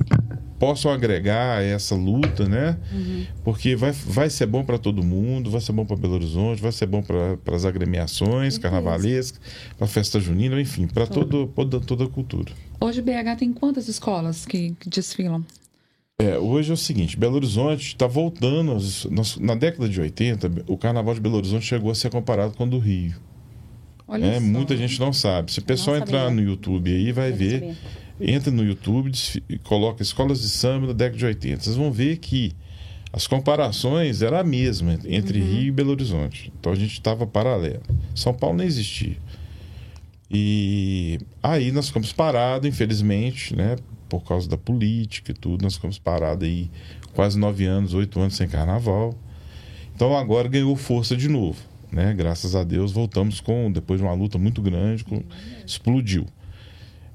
[0.60, 2.78] possam agregar essa luta, né?
[2.92, 3.26] Uhum.
[3.44, 6.72] Porque vai, vai ser bom para todo mundo, vai ser bom para Belo Horizonte, vai
[6.72, 8.62] ser bom para as agremiações uhum.
[8.62, 9.40] carnavalescas,
[9.78, 11.48] para a festa junina, enfim, para toda,
[11.80, 12.52] toda a cultura.
[12.80, 15.44] Hoje BH tem quantas escolas que, que desfilam?
[16.20, 18.76] É, hoje é o seguinte, Belo Horizonte está voltando,
[19.40, 22.70] na década de 80, o Carnaval de Belo Horizonte chegou a ser comparado com o
[22.70, 23.14] do Rio.
[24.08, 25.52] Olha é, muita gente não sabe.
[25.52, 27.60] Se o pessoal entrar no YouTube aí, vai ver.
[27.60, 27.78] Saber.
[28.20, 29.12] Entra no YouTube
[29.48, 31.64] e coloca escolas de samba da década de 80.
[31.64, 32.54] Vocês vão ver que
[33.12, 35.48] as comparações eram a mesma entre uhum.
[35.48, 36.52] Rio e Belo Horizonte.
[36.60, 37.84] Então a gente estava paralelo.
[38.16, 39.18] São Paulo não existia.
[40.32, 43.76] E aí nós ficamos parados, infelizmente, né?
[44.10, 46.72] Por causa da política e tudo, nós ficamos parados aí
[47.14, 49.14] quase nove anos, oito anos sem carnaval.
[49.94, 51.58] Então agora ganhou força de novo
[51.92, 52.14] né?
[52.14, 55.24] Graças a Deus voltamos com depois de uma luta muito grande, com,
[55.66, 56.26] explodiu.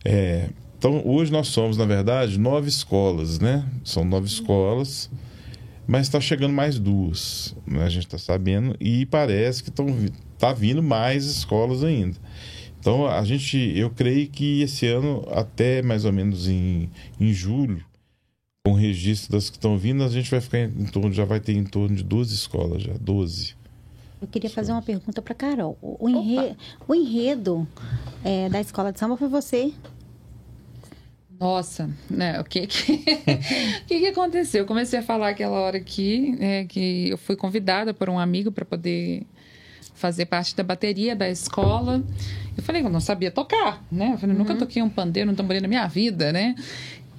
[0.04, 0.48] É,
[0.78, 3.64] então hoje nós somos na verdade nove escolas, né?
[3.84, 5.10] São nove escolas,
[5.86, 7.84] mas está chegando mais duas, né?
[7.84, 9.86] A gente está sabendo e parece que estão
[10.38, 12.18] tá vindo mais escolas ainda.
[12.80, 17.84] Então a gente, eu creio que esse ano até mais ou menos em, em julho
[18.64, 21.40] com o registro das que estão vindo, a gente vai ficar em torno, já vai
[21.40, 23.56] ter em torno de 12 escolas já, 12.
[24.22, 25.76] Eu queria fazer uma pergunta para Carol.
[25.82, 26.56] O, enredo,
[26.86, 27.68] o enredo
[28.24, 29.72] é, da escola de samba foi você?
[31.40, 32.40] Nossa, né?
[32.40, 32.92] O que que,
[33.82, 34.60] o que que aconteceu?
[34.60, 38.52] Eu comecei a falar aquela hora aqui, é, que eu fui convidada por um amigo
[38.52, 39.26] para poder
[39.92, 42.00] fazer parte da bateria da escola.
[42.56, 44.12] Eu falei que eu não sabia tocar, né?
[44.12, 44.42] Eu falei, uhum.
[44.42, 46.54] nunca toquei um pandeiro, um tamborim na minha vida, né?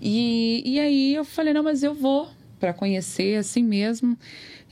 [0.01, 2.29] E, e aí eu falei, não, mas eu vou
[2.63, 4.17] para conhecer assim mesmo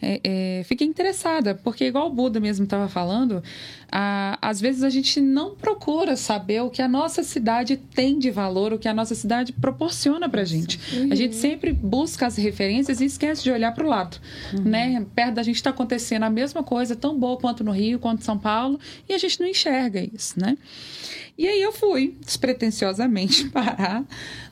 [0.02, 3.44] é, é, fiquei interessada, porque igual o Buda mesmo estava falando,
[3.92, 8.32] a, às vezes a gente não procura saber o que a nossa cidade tem de
[8.32, 10.80] valor, o que a nossa cidade proporciona para a gente.
[10.94, 11.10] Uhum.
[11.12, 14.18] A gente sempre busca as referências e esquece de olhar para o lado,
[14.54, 14.64] uhum.
[14.64, 15.06] né?
[15.14, 18.26] Perto da gente está acontecendo a mesma coisa, tão boa quanto no Rio, quanto em
[18.26, 20.58] São Paulo, e a gente não enxerga isso, né?
[21.38, 24.04] E aí eu fui, despretensiosamente, parar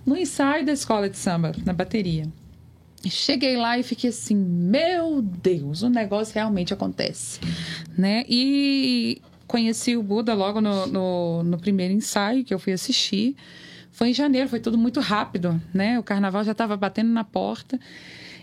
[0.05, 2.27] no ensaio da escola de samba, na bateria.
[3.07, 7.39] Cheguei lá e fiquei assim, meu Deus, o negócio realmente acontece,
[7.97, 8.25] né?
[8.27, 13.37] E conheci o Buda logo no, no, no, primeiro ensaio que eu fui assistir.
[13.91, 15.97] Foi em janeiro, foi tudo muito rápido, né?
[15.97, 17.79] O carnaval já estava batendo na porta.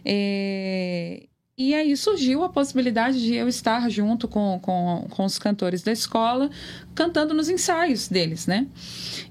[0.04, 1.24] É...
[1.58, 5.90] E aí surgiu a possibilidade de eu estar junto com, com, com os cantores da
[5.90, 6.50] escola,
[6.96, 8.66] cantando nos ensaios deles, né?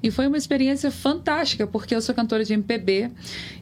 [0.01, 3.09] E foi uma experiência fantástica, porque eu sou cantora de MPB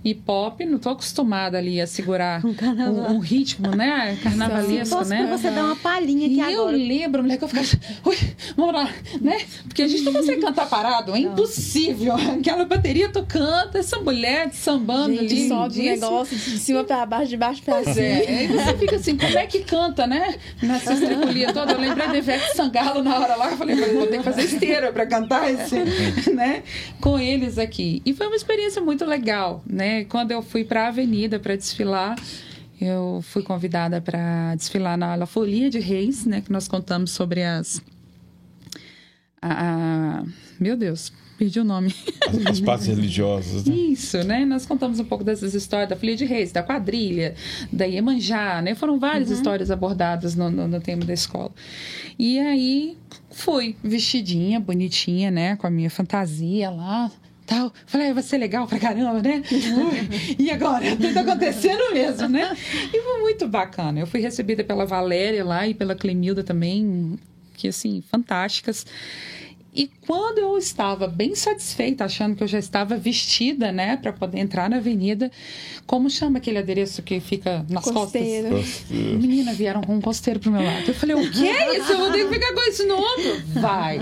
[0.04, 4.18] e pop, não estou acostumada ali a segurar um, um, ritmo, né?
[4.22, 5.26] Carnavalesco, Posso né?
[5.32, 6.78] você dar uma palhinha aqui e agora.
[6.78, 8.18] eu lembro, mulher, que eu ficava assim, ui,
[8.58, 8.89] vamos lá,
[9.22, 9.41] né?
[9.64, 12.16] Porque a gente não consegue cantar parado, é impossível.
[12.16, 15.47] Aquela bateria tocando, essa mulher sambando gente, ali.
[15.47, 18.06] sobe o negócio de cima para baixo, de baixo para cima.
[18.06, 20.36] É, você fica assim, como é que canta, né?
[20.62, 21.72] Nessa estripulia toda.
[21.72, 23.51] Eu lembrei de Ivete Sangalo na hora lá.
[23.51, 25.76] Eu falei, vou ter que fazer esteira para cantar esse,
[26.34, 26.64] né?
[27.00, 28.02] Com eles aqui.
[28.06, 30.06] E foi uma experiência muito legal, né?
[30.06, 32.16] Quando eu fui para a avenida para desfilar,
[32.80, 36.41] eu fui convidada para desfilar na Folia de Reis, né?
[36.41, 37.82] Que nós contamos sobre as...
[39.41, 40.24] A, a,
[40.60, 41.94] meu Deus, perdi o nome.
[42.28, 43.76] As, as partes religiosas, né?
[43.76, 44.46] Isso, né?
[44.46, 47.36] Nós contamos um pouco dessas histórias da Folia de Reis, da quadrilha,
[47.72, 48.76] da Iemanjá, né?
[48.76, 49.36] Foram várias uhum.
[49.36, 51.52] histórias abordadas no, no, no, tema da escola.
[52.18, 52.98] E aí
[53.34, 55.56] fui vestidinha, bonitinha, né?
[55.58, 57.12] Com a minha fantasia lá,
[57.46, 57.74] tal.
[57.86, 59.44] Falei, vai ser legal pra caramba, né?
[60.40, 60.96] e agora?
[60.96, 62.56] Tudo acontecendo mesmo, né?
[62.94, 64.00] E foi muito bacana.
[64.00, 67.20] Eu fui recebida pela Valéria lá e pela Clemilda também,
[67.56, 68.86] que assim, fantásticas.
[69.76, 74.40] E quando eu estava bem satisfeita, achando que eu já estava vestida, né, para poder
[74.40, 75.32] entrar na avenida,
[75.86, 78.50] como chama aquele adereço que fica nas costeiro.
[78.50, 78.86] costas?
[78.90, 80.88] Menina, vieram com um costeiro pro meu lado.
[80.88, 81.92] Eu falei, o que é isso?
[81.92, 83.24] Eu vou ter que ficar com esse nome?
[83.54, 84.00] Vai.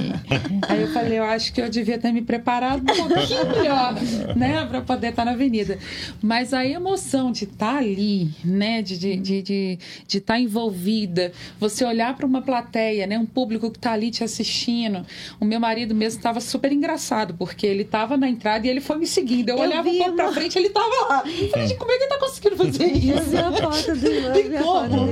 [0.70, 3.96] Aí eu falei, eu acho que eu devia ter me preparado um pouquinho melhor,
[4.36, 5.78] né, para poder estar na avenida.
[6.22, 11.84] Mas a emoção de estar ali, né, de de, de, de, de estar envolvida, você
[11.84, 15.06] olhar para uma plateia, né, um público que está ali te assistindo,
[15.40, 18.97] o meu marido mesmo estava super engraçado, porque ele estava na entrada e ele foi
[18.97, 19.49] me seguindo.
[19.49, 21.24] Eu, Eu olhava um vi pouco pra frente ele estava lá.
[21.26, 23.38] Eu falei, gente, como é que ele tá conseguindo fazer Eu vi isso?
[23.38, 25.05] a foto do eu Tem como,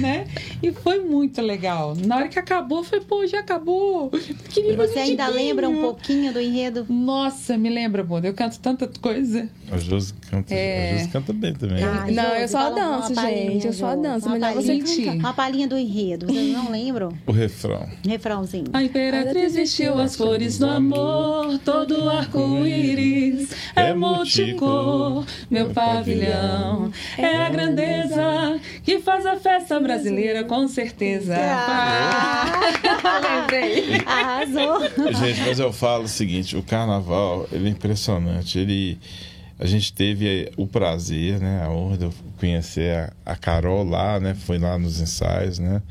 [0.00, 0.26] né?
[0.62, 1.94] E foi muito legal.
[1.96, 4.10] Na hora que acabou, eu falei, pô, já acabou.
[4.50, 6.86] Queria Você ainda lembra um pouquinho do enredo?
[6.88, 8.26] Nossa, me lembra, Bunda.
[8.28, 9.48] Eu canto tanta coisa.
[9.70, 10.92] A Josi canta, É.
[10.92, 11.82] a Josi canta bem também.
[11.82, 14.26] Ah, Não, Josi, eu só danço, gente, eu só danço.
[14.26, 15.14] uma Melhor você cantar.
[15.16, 17.10] Uma palhinha do enredo, vocês não lembram?
[17.26, 17.88] O refrão.
[18.06, 18.64] Refrãozinho.
[18.72, 25.24] A imperatriz vestiu as flores do amor, todo arco-íris é multicor.
[25.50, 31.36] Meu pavilhão é a grandeza que faz a festa brasileira com certeza.
[31.38, 32.60] Ah,
[33.40, 34.02] Lembrei.
[34.04, 34.80] arrasou.
[35.14, 38.58] Gente, mas eu falo o seguinte, o carnaval, ele é impressionante.
[38.58, 38.98] Ele,
[39.58, 44.18] a gente teve o prazer, né, a honra de eu conhecer a, a Carol lá,
[44.20, 45.82] né, foi lá nos ensaios, né.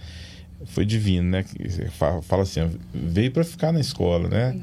[0.77, 1.43] Foi divino, né?
[2.21, 4.55] Fala, assim, veio para ficar na escola, né?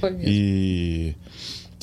[0.00, 0.24] Foi mesmo.
[0.26, 1.14] E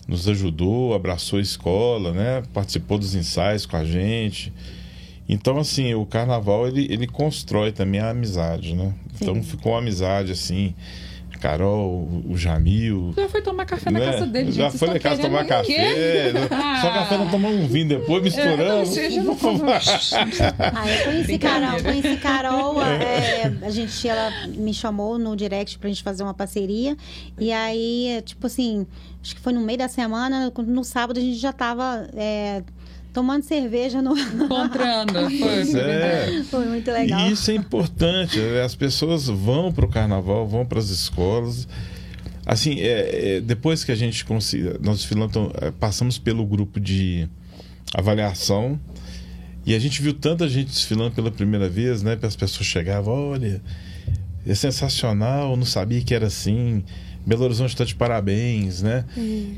[0.07, 2.41] nos ajudou, abraçou a escola, né?
[2.51, 4.51] Participou dos ensaios com a gente.
[5.29, 8.91] Então, assim, o carnaval, ele, ele constrói também a amizade, né?
[9.21, 10.73] Então, ficou uma amizade, assim,
[11.45, 13.13] Carol, o Jamil...
[13.15, 14.11] Já foi tomar café na né?
[14.11, 14.57] casa dele, gente.
[14.57, 15.75] Já foi na casa tomar querendo o quê?
[15.75, 16.33] café.
[16.33, 16.41] né?
[16.81, 18.63] Só café não tomamos um vinho depois, misturando.
[18.63, 19.35] É, não, seja, não
[20.73, 25.87] Ah, eu conheci Carol, conheci Carol, é, a gente, ela me chamou no direct pra
[25.87, 26.97] gente fazer uma parceria.
[27.39, 28.87] E aí, tipo assim,
[29.21, 32.63] acho que foi no meio da semana, no sábado a gente já tava é,
[33.15, 34.11] tomando cerveja no.
[34.19, 35.13] Encontrando.
[35.13, 36.43] Foi, Pois foi é.
[36.51, 37.21] Foi muito legal.
[37.21, 38.37] E isso é importante.
[38.37, 38.61] né?
[38.61, 41.65] As pessoas vão para o carnaval, vão para as escolas.
[42.45, 46.79] Assim, é, é, depois que a gente consiga, nós desfilamos, então, é, passamos pelo grupo
[46.79, 47.27] de
[47.91, 48.79] avaliação
[49.65, 52.19] e a gente viu tanta gente desfilando pela primeira vez, né?
[52.21, 53.61] As pessoas chegavam, olha,
[54.45, 56.83] é sensacional, não sabia que era assim.
[57.25, 59.03] Belo Horizonte está de parabéns, né?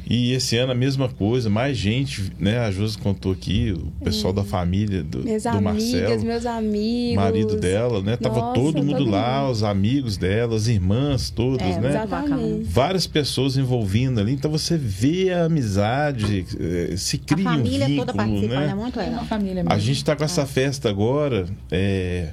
[0.10, 2.60] E esse ano a mesma coisa, mais gente, né?
[2.60, 7.16] A Josi contou aqui, o pessoal da família do, Minhas do amigas, Marcelo meus amigos.
[7.16, 8.16] marido dela, né?
[8.16, 9.52] Tava Nossa, todo mundo todo lá, mundo.
[9.52, 11.90] os amigos dela, as irmãs todas, É, né?
[11.90, 12.64] Exatamente.
[12.64, 17.86] Várias pessoas envolvindo ali, então você vê a amizade, eh, se A cria um família
[17.88, 18.76] vínculo, toda participando, é né?
[18.76, 19.20] muito É legal.
[19.20, 19.80] uma família A mesmo.
[19.82, 22.30] gente tá com essa festa agora, é,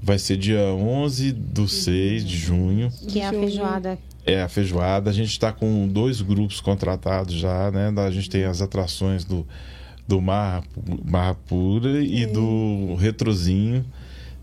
[0.00, 3.98] vai ser dia 11 do 6 de junho, Que é a feijoada.
[4.26, 5.08] É a feijoada.
[5.08, 7.92] A gente está com dois grupos contratados já, né?
[8.02, 9.46] A gente tem as atrações do,
[10.06, 10.64] do Marra,
[11.04, 13.84] Marra Pura e do Retrozinho.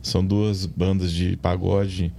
[0.02, 2.12] São duas bandas de pagode.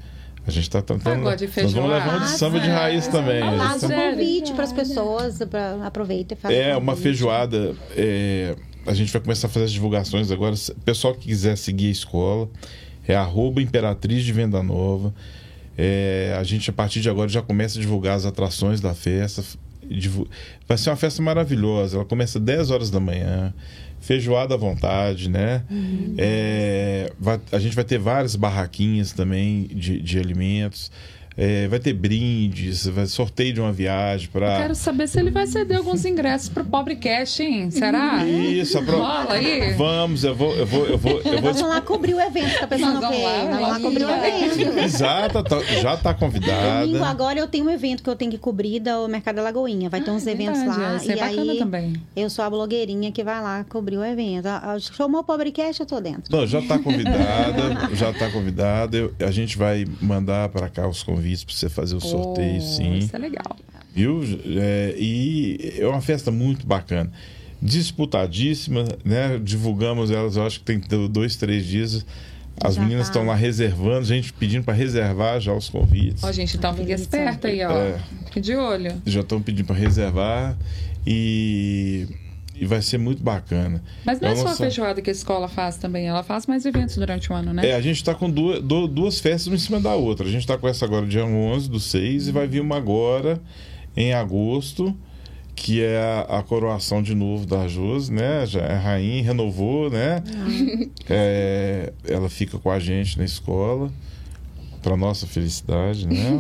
[0.46, 1.22] A gente está tentando.
[1.22, 2.26] Pagode e Nós vamos um feijoada.
[2.26, 3.40] samba de raiz também.
[3.58, 7.74] Faça tá- um convite para as pessoas, pra, aproveita e faz É, um uma feijoada.
[7.96, 8.54] é,
[8.86, 10.54] a gente vai começar a fazer as divulgações agora.
[10.84, 12.48] Pessoal que quiser seguir a escola,
[13.08, 15.14] é arroba Imperatriz de Venda Nova.
[15.76, 19.42] É, a gente, a partir de agora, já começa a divulgar as atrações da festa.
[20.68, 21.96] Vai ser uma festa maravilhosa.
[21.96, 23.52] Ela começa 10 horas da manhã.
[24.00, 25.62] Feijoada à vontade, né?
[26.18, 30.90] É, vai- a gente vai ter várias barraquinhas também de, de alimentos.
[31.36, 35.46] É, vai ter brindes, vai sorteio de uma viagem para Quero saber se ele vai
[35.48, 37.70] ceder alguns ingressos pro Pobre Cash, hein?
[37.72, 38.24] Será?
[38.24, 38.96] Isso, apro...
[38.98, 39.72] Rola aí?
[39.74, 41.42] Vamos, eu vou, eu vou, eu vou, eu vou.
[41.42, 43.22] Nós vamos lá cobrir o evento, tá pensando Nós o quê?
[43.22, 44.78] vamos lá, Nós vamos lá cobrir o evento.
[44.78, 47.06] Exato, tá- já tá Domingo convidada.
[47.06, 49.90] agora eu tenho um evento que eu tenho que cobrir do Mercado da Lagoinha.
[49.90, 50.96] Vai ter uns eventos Verdade, lá.
[50.96, 51.92] Isso é e bacana aí também.
[52.14, 54.46] eu sou a blogueirinha que vai lá cobrir o evento.
[54.46, 56.24] Ah, ah, Chamou o Pobrecast, eu tô dentro.
[56.30, 58.96] Não, já tá convidada, já tá convidada.
[58.96, 62.60] Eu- a gente vai mandar para cá os convites para você fazer o sorteio, Oh,
[62.60, 62.98] sim.
[62.98, 63.56] Isso é legal.
[63.94, 64.20] Viu?
[64.60, 67.10] É, e é uma festa muito bacana.
[67.62, 69.38] Disputadíssima, né?
[69.42, 72.04] Divulgamos elas, eu acho que tem do- dois, três dias.
[72.62, 73.10] As Já meninas tá.
[73.12, 76.22] estão lá reservando, gente pedindo para reservar já os convites.
[76.22, 77.04] Ó, gente, então fique Delícia.
[77.04, 77.70] esperto aí, ó.
[77.72, 77.98] É.
[78.26, 78.92] Fique de olho.
[79.06, 80.56] já estão pedindo para reservar
[81.06, 82.06] e,
[82.54, 83.82] e vai ser muito bacana.
[84.04, 86.06] Mas não é só a sou- feijoada que a escola faz também.
[86.06, 87.68] Ela faz mais eventos durante o ano, né?
[87.70, 90.26] É, a gente está com duas, du- duas festas uma em cima da outra.
[90.26, 93.40] A gente está com essa agora dia 11 do 6 e vai vir uma agora
[93.96, 94.94] em agosto,
[95.56, 95.98] que é
[96.28, 98.44] a, a coroação de novo da Josi, né?
[98.46, 100.22] Já é rainha, renovou, né?
[101.08, 103.90] É, ela fica com a gente na escola,
[104.82, 106.38] para nossa felicidade, né?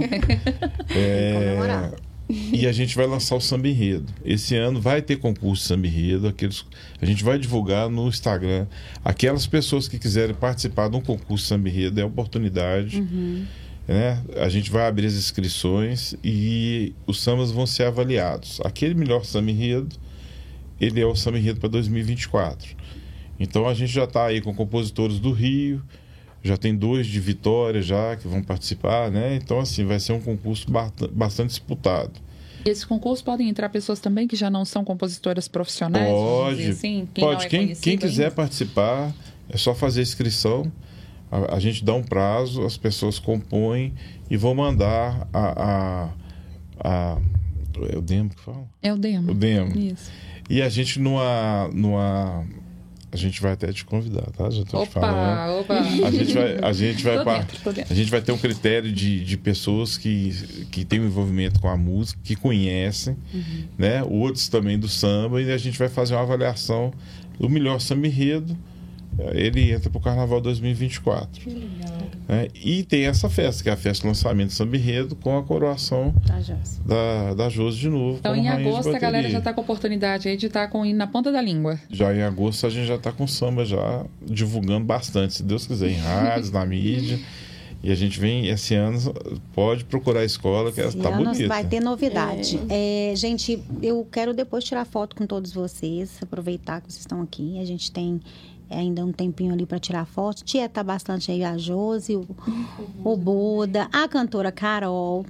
[1.34, 1.92] Comemorar.
[2.28, 4.12] E a gente vai lançar o samba enredo.
[4.24, 6.26] Esse ano vai ter concurso samba enredo.
[6.26, 6.64] Aqueles,
[7.00, 8.66] a gente vai divulgar no Instagram.
[9.04, 13.00] Aquelas pessoas que quiserem participar de um concurso samba enredo é oportunidade.
[13.86, 14.22] Né?
[14.36, 18.60] A gente vai abrir as inscrições e os sambas vão ser avaliados.
[18.64, 19.94] Aquele melhor samba enredo,
[20.80, 22.74] ele é o samba enredo para 2024.
[23.38, 25.82] Então a gente já está aí com compositores do Rio,
[26.44, 29.34] Já tem dois de Vitória já que vão participar, né?
[29.34, 30.66] Então, assim, vai ser um concurso
[31.10, 32.12] bastante disputado.
[32.66, 36.06] E esse concurso podem entrar pessoas também que já não são compositoras profissionais?
[36.06, 37.46] Pode, assim, quem pode.
[37.46, 38.34] É quem, quem quiser ainda?
[38.34, 39.12] participar,
[39.48, 40.70] é só fazer inscrição.
[41.30, 43.94] A, a, gente dá um prazo, as pessoas compõem
[44.30, 46.10] e vão mandar a, a,
[46.78, 47.18] a
[47.90, 48.68] é o demo que fala?
[48.82, 49.32] É o demo.
[49.32, 49.76] O demo.
[49.76, 50.10] Isso.
[50.48, 52.46] E a gente numa, numa
[53.14, 54.50] a gente vai até te convidar, tá?
[54.50, 55.60] Já tô opa, te falando.
[55.60, 55.74] Opa.
[55.78, 59.36] A gente vai, a gente vai, dentro, a gente vai ter um critério de, de
[59.36, 63.64] pessoas que, que têm um envolvimento com a música, que conhecem, uhum.
[63.78, 64.02] né?
[64.02, 66.92] Outros também do samba e a gente vai fazer uma avaliação
[67.38, 68.58] do melhor samba enredo
[69.32, 71.40] ele entra para o Carnaval 2024.
[71.40, 71.94] Que legal.
[72.28, 75.36] É, e tem essa festa, que é a festa de lançamento de Samba Enredo, com
[75.36, 78.18] a coroação da Josi, da, da Josi de novo.
[78.18, 80.84] Então, em agosto, a galera já está com a oportunidade aí de estar tá com
[80.92, 81.78] na ponta da língua.
[81.90, 85.90] Já em agosto, a gente já está com samba já divulgando bastante, se Deus quiser,
[85.90, 87.18] em rádios, na mídia.
[87.84, 88.98] E a gente vem, esse ano,
[89.52, 91.46] pode procurar a escola, que está bonita.
[91.46, 92.58] vai ter novidade.
[92.70, 93.12] É.
[93.12, 97.60] É, gente, eu quero depois tirar foto com todos vocês, aproveitar que vocês estão aqui.
[97.60, 98.22] A gente tem
[98.74, 100.44] ainda um tempinho ali para tirar foto.
[100.44, 102.26] Tia tá bastante aí a Josi, o,
[103.04, 105.24] o Buda, a cantora Carol.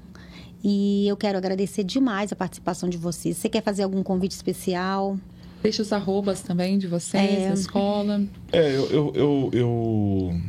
[0.62, 3.36] E eu quero agradecer demais a participação de vocês.
[3.36, 5.18] Você quer fazer algum convite especial?
[5.62, 7.48] Deixa os arrobas também de vocês, é...
[7.48, 8.22] da escola.
[8.52, 10.40] É, eu, eu, eu, eu,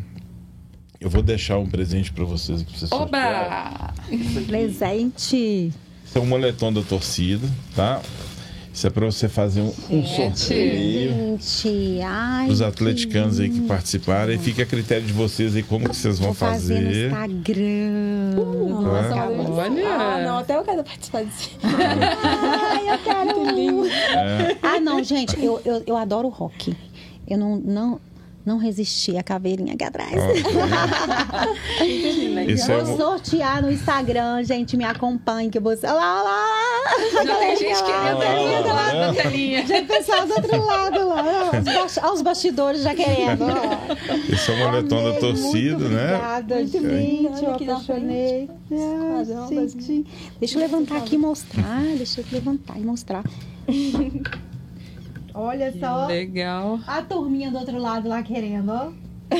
[1.01, 2.63] eu vou deixar um presente para vocês.
[2.63, 3.93] Pra vocês Oba!
[4.47, 5.73] Presente!
[6.05, 8.01] Isso é um moletom da torcida, tá?
[8.76, 14.34] Isso é para você fazer um, um sorteio Gente, ai, os atleticanos aí que participaram.
[14.34, 16.76] E fica a critério de vocês aí como que vocês vão Vou fazer.
[16.76, 18.38] fazer no Instagram.
[18.38, 19.21] Uh, nossa, é.
[19.49, 19.88] olha.
[19.88, 21.51] Ah, não, até eu quero participar disso.
[21.63, 23.86] ai, eu quero.
[23.88, 24.57] É.
[24.61, 26.76] Ah, não, gente, eu, eu, eu adoro rock.
[27.26, 28.01] Eu não, não,
[28.45, 30.11] não resisti a caveirinha aqui atrás.
[31.78, 32.57] Okay.
[32.84, 35.88] vou sortear no Instagram, gente, me acompanhe que você.
[35.88, 36.54] Olha lá, olha lá.
[37.25, 39.65] Já tem gente querendo ali lá na telinha.
[39.65, 41.51] Já pessoal do outro lado lá.
[42.03, 43.45] Olha os bastidores já querendo.
[44.31, 46.15] Esse é o moletom da torcida, né?
[46.15, 47.43] Obrigada, gente.
[47.43, 48.49] Eu apaixonei.
[50.39, 51.81] Deixa eu levantar aqui e mostrar.
[51.97, 53.23] Deixa eu levantar e mostrar.
[55.33, 56.05] Olha que só.
[56.05, 56.79] Legal.
[56.88, 58.91] A turminha do outro lado lá querendo, ó.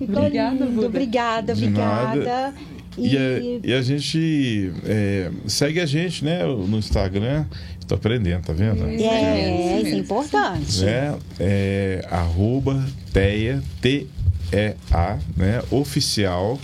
[0.00, 0.86] obrigada, Buda.
[0.86, 2.54] Obrigada, obrigada.
[2.96, 3.14] E...
[3.14, 7.44] E, a, e, a, gente é, segue a gente, né, no Instagram.
[7.80, 8.86] Estou aprendendo, tá vendo?
[8.86, 10.84] É, é, isso é importante.
[10.84, 16.58] É, é arroba teia, T-E-A, né, oficial.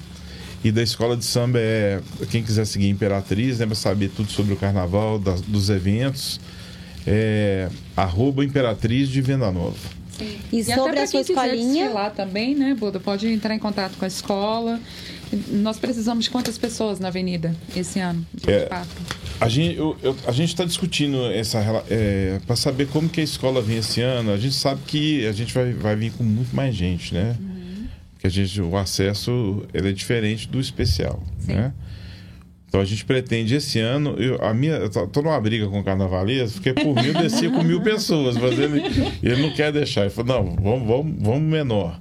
[0.62, 2.00] E da escola de samba é
[2.30, 6.40] quem quiser seguir Imperatriz, né, para saber tudo sobre o carnaval, das, dos eventos
[7.06, 9.76] é, arroba Imperatriz de Venda Nova.
[10.16, 10.38] Sim.
[10.52, 11.90] E, e sobre a sua escolinha.
[11.90, 13.00] lá também, né, Buda?
[13.00, 14.80] Pode entrar em contato com a escola.
[15.48, 18.26] Nós precisamos de quantas pessoas na avenida esse ano?
[18.34, 18.68] De é,
[19.40, 19.80] a gente
[20.26, 21.58] a está discutindo essa
[21.88, 24.32] é, para saber como que a escola vem esse ano.
[24.32, 27.36] A gente sabe que a gente vai, vai vir com muito mais gente, né?
[27.40, 27.86] Uhum.
[28.18, 31.54] Que a gente o acesso ele é diferente do especial, Sim.
[31.54, 31.72] né?
[32.70, 34.14] Então a gente pretende esse ano.
[34.16, 37.64] Eu, a minha, eu tô numa briga com o carnavalesco, porque por mil descia com
[37.64, 38.80] mil pessoas, mas ele,
[39.22, 40.02] ele não quer deixar.
[40.02, 41.98] Ele falou: não, vamos, vamos, vamos menor.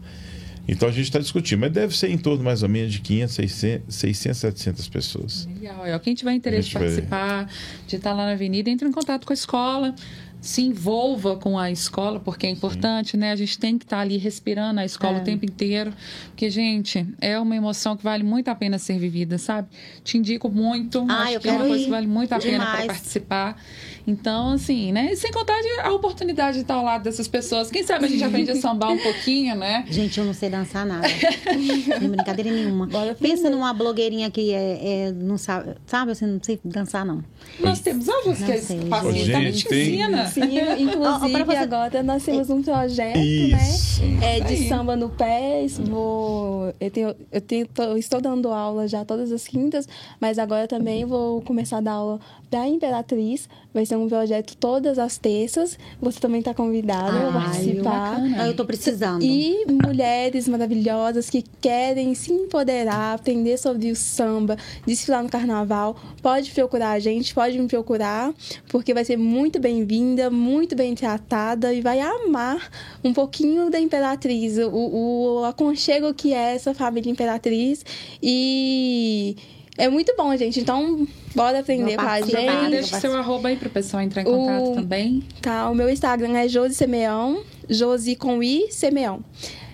[0.72, 3.36] Então a gente está discutindo, mas deve ser em torno mais ou menos de 500,
[3.36, 5.48] 600, 600 700 pessoas.
[5.48, 6.00] Legal.
[6.00, 7.56] Quem tiver interesse de participar, vai...
[7.88, 9.96] de estar lá na avenida, entre em contato com a escola
[10.42, 13.18] se envolva com a escola, porque é importante, Sim.
[13.18, 13.32] né?
[13.32, 15.22] A gente tem que estar ali respirando a escola é.
[15.22, 15.94] o tempo inteiro.
[16.28, 19.68] Porque, gente, é uma emoção que vale muito a pena ser vivida, sabe?
[20.04, 21.06] Te indico muito.
[21.10, 21.86] Ah, acho eu que é uma coisa ir.
[21.86, 23.62] que vale muito a pena para participar.
[24.08, 25.12] Então, assim, né?
[25.12, 27.70] E sem contar a oportunidade de estar ao lado dessas pessoas.
[27.70, 29.86] Quem sabe a gente aprende a sambar um pouquinho, né?
[29.90, 31.08] Gente, eu não sei dançar nada.
[31.08, 32.88] Sem brincadeira nenhuma.
[32.88, 37.24] Bora Pensa numa blogueirinha que é, é, não sabe, sabe assim, não sei dançar, não.
[37.60, 40.28] Nós temos alunos que facilmente ensina.
[40.28, 40.42] Sim,
[40.80, 41.58] inclusive você...
[41.58, 43.24] agora nós temos um projeto, né?
[43.24, 44.04] Isso.
[44.06, 44.38] né?
[44.38, 45.66] É, de samba no pé.
[45.80, 49.88] Vou, eu tenho, eu tenho, tô, estou dando aula já todas as quintas,
[50.20, 52.20] mas agora também vou começar a dar aula
[52.50, 53.48] da Imperatriz.
[53.72, 55.78] Vai ser um projeto todas as terças.
[56.02, 58.18] Você também está convidada a participar.
[58.38, 59.24] Ah, eu estou precisando.
[59.24, 64.58] E mulheres maravilhosas que querem se empoderar, aprender sobre o samba,
[64.88, 68.34] desfilar no carnaval, pode procurar a gente, pode me procurar,
[68.70, 72.72] porque vai ser muito bem-vinda, muito bem tratada e vai amar
[73.04, 77.86] um pouquinho da Imperatriz, o, o aconchego que é essa família Imperatriz.
[78.22, 79.36] E
[79.80, 80.60] é muito bom, gente.
[80.60, 82.70] Então, bora aprender com a gente.
[82.70, 84.76] Deixa seu arroba aí pro pessoal entrar em contato o...
[84.76, 85.24] também.
[85.42, 89.24] Tá, o meu Instagram é Josi Semeão, Josi com I Semeão.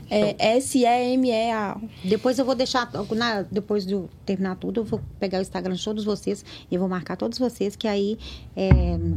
[0.07, 1.77] É S-E-M-E-A.
[2.03, 5.83] Depois eu vou deixar, na- depois de terminar tudo, eu vou pegar o Instagram de
[5.83, 8.17] todos vocês e vou marcar todos vocês, que aí
[8.55, 8.69] é,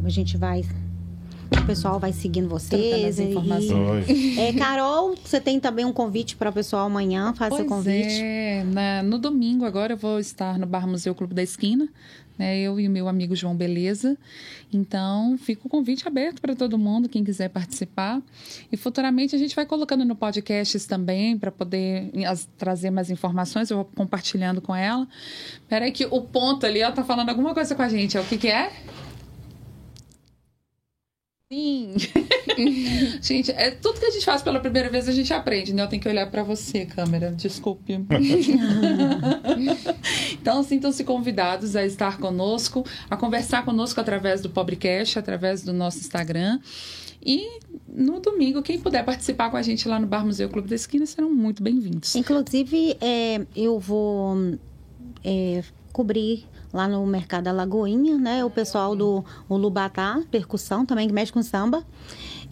[0.05, 0.64] a gente vai.
[1.51, 3.05] O pessoal vai seguindo vocês.
[3.05, 4.07] as informações.
[4.09, 4.38] Oi.
[4.38, 8.20] É, Carol, você tem também um convite para o pessoal amanhã, faz seu Pois convite.
[8.22, 11.88] é, na- no domingo agora eu vou estar no Bar Museu Clube da Esquina,
[12.38, 12.59] né?
[12.59, 14.16] Eu e o meu amigo João Beleza.
[14.72, 18.20] Então, fica o convite aberto para todo mundo, quem quiser participar.
[18.70, 23.70] E futuramente a gente vai colocando no podcast também para poder as- trazer mais informações.
[23.70, 25.09] Eu vou compartilhando com ela.
[25.68, 28.16] Peraí que o ponto ali, ó, tá falando alguma coisa com a gente.
[28.18, 28.20] ó.
[28.20, 28.70] O que que é?
[31.51, 31.94] Sim.
[33.22, 35.82] gente, é tudo que a gente faz pela primeira vez a gente aprende, né?
[35.82, 37.32] Eu tenho que olhar para você, câmera.
[37.32, 37.94] Desculpe.
[40.34, 46.01] então, sintam-se convidados a estar conosco, a conversar conosco através do Pobrecast, através do nosso
[46.01, 46.61] Instagram.
[47.24, 50.74] E no domingo, quem puder participar com a gente lá no Bar Museu Clube da
[50.74, 52.14] Esquina serão muito bem-vindos.
[52.14, 54.36] Inclusive, é, eu vou
[55.24, 55.64] é,
[55.99, 58.44] cobrir lá no Mercado da Lagoinha, né?
[58.44, 61.82] O pessoal do Lubatá, percussão também, que mexe com samba.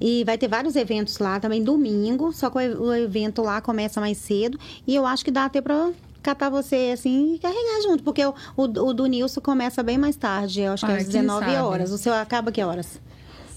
[0.01, 4.18] E vai ter vários eventos lá também domingo, só que o evento lá começa mais
[4.18, 4.59] cedo.
[4.84, 5.92] E eu acho que dá até pra
[6.24, 10.16] catar você assim e carregar junto, porque o, o, o do Nilson começa bem mais
[10.16, 11.57] tarde, eu acho que Ai, às quem 19 sabe?
[11.59, 11.92] horas.
[11.92, 13.01] O seu acaba que horas?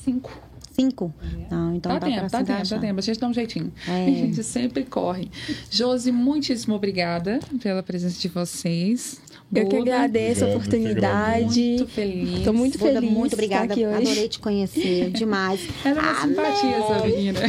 [0.03, 0.31] Cinco.
[0.71, 1.11] Cinco?
[1.49, 2.99] Não, então tá dá tempo, tá tempo, tá tempo.
[2.99, 3.73] A gente dá um jeitinho.
[3.87, 4.05] É.
[4.05, 5.31] A gente sempre corre.
[5.71, 9.19] Josi, muitíssimo obrigada pela presença de vocês.
[9.53, 11.59] Eu que Buda, agradeço a oportunidade.
[11.61, 12.43] Muito feliz.
[12.43, 13.73] Tô muito Buda, feliz muito obrigada.
[13.73, 13.97] aqui hoje.
[13.97, 15.61] Adorei te conhecer demais.
[15.83, 16.35] Ela é uma Amém.
[16.35, 17.39] simpatia, essa menina.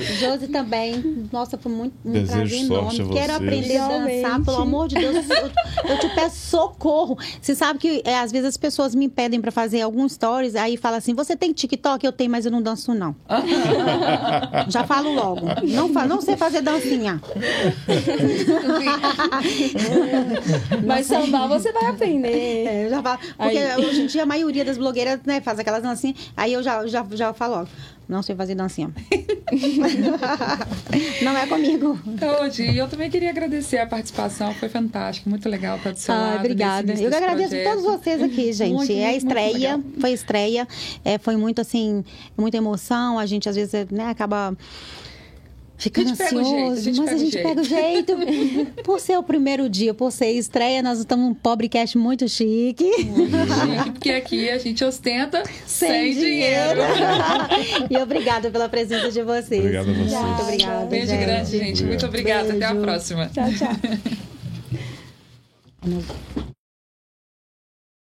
[0.18, 1.28] Josi também.
[1.32, 3.14] Nossa, foi muito um Desejo prazer sorte enorme.
[3.14, 3.42] Quero vocês.
[3.42, 5.16] aprender a dançar, pelo amor de Deus.
[5.16, 7.16] Eu, eu te peço socorro.
[7.40, 10.76] Você sabe que é, às vezes as pessoas me pedem pra fazer alguns stories, aí
[10.76, 12.04] fala assim: você tem TikTok?
[12.04, 13.14] Eu tenho, mas eu não danço, não.
[14.68, 15.46] Já falo logo.
[15.62, 17.20] Não, não sei fazer dancinha.
[20.86, 22.34] Mas sambar você vai aprender.
[22.64, 23.18] É, eu já falo.
[23.36, 23.84] Porque Aí.
[23.84, 26.16] hoje em dia a maioria das blogueiras né, faz aquelas dancinhas.
[26.36, 27.68] Aí eu já, já, já falo logo.
[28.08, 28.92] Não sei fazer dancinha.
[31.22, 31.98] não é comigo.
[32.42, 36.18] Hoje, eu também queria agradecer a participação, foi fantástico, muito legal estar do seu Ah,
[36.18, 36.38] lado.
[36.40, 36.86] obrigada.
[36.86, 38.02] nesse Eu agradeço desse a todos projeto.
[38.02, 38.74] vocês aqui, gente.
[38.74, 40.68] Muito, é a estreia, foi estreia.
[41.04, 42.04] É, foi muito assim,
[42.36, 43.18] muita emoção.
[43.18, 44.56] A gente às vezes né, acaba
[45.84, 47.64] ficando A gente pega o ansioso, jeito, a gente mas pega a gente pega o
[47.64, 48.16] jeito.
[48.82, 52.90] por ser o primeiro dia, por ser estreia, nós estamos um pobrecast muito chique.
[52.94, 56.80] Chique, porque aqui a gente ostenta sem, dinheiro.
[57.90, 59.60] e obrigada pela presença de vocês.
[59.60, 60.12] Obrigado a vocês.
[60.12, 60.86] Muito obrigada.
[60.86, 61.20] Beijo gente.
[61.20, 61.84] grande, gente.
[61.84, 62.52] Muito obrigada.
[62.52, 63.28] Até a próxima.
[63.28, 63.74] Tchau, tchau.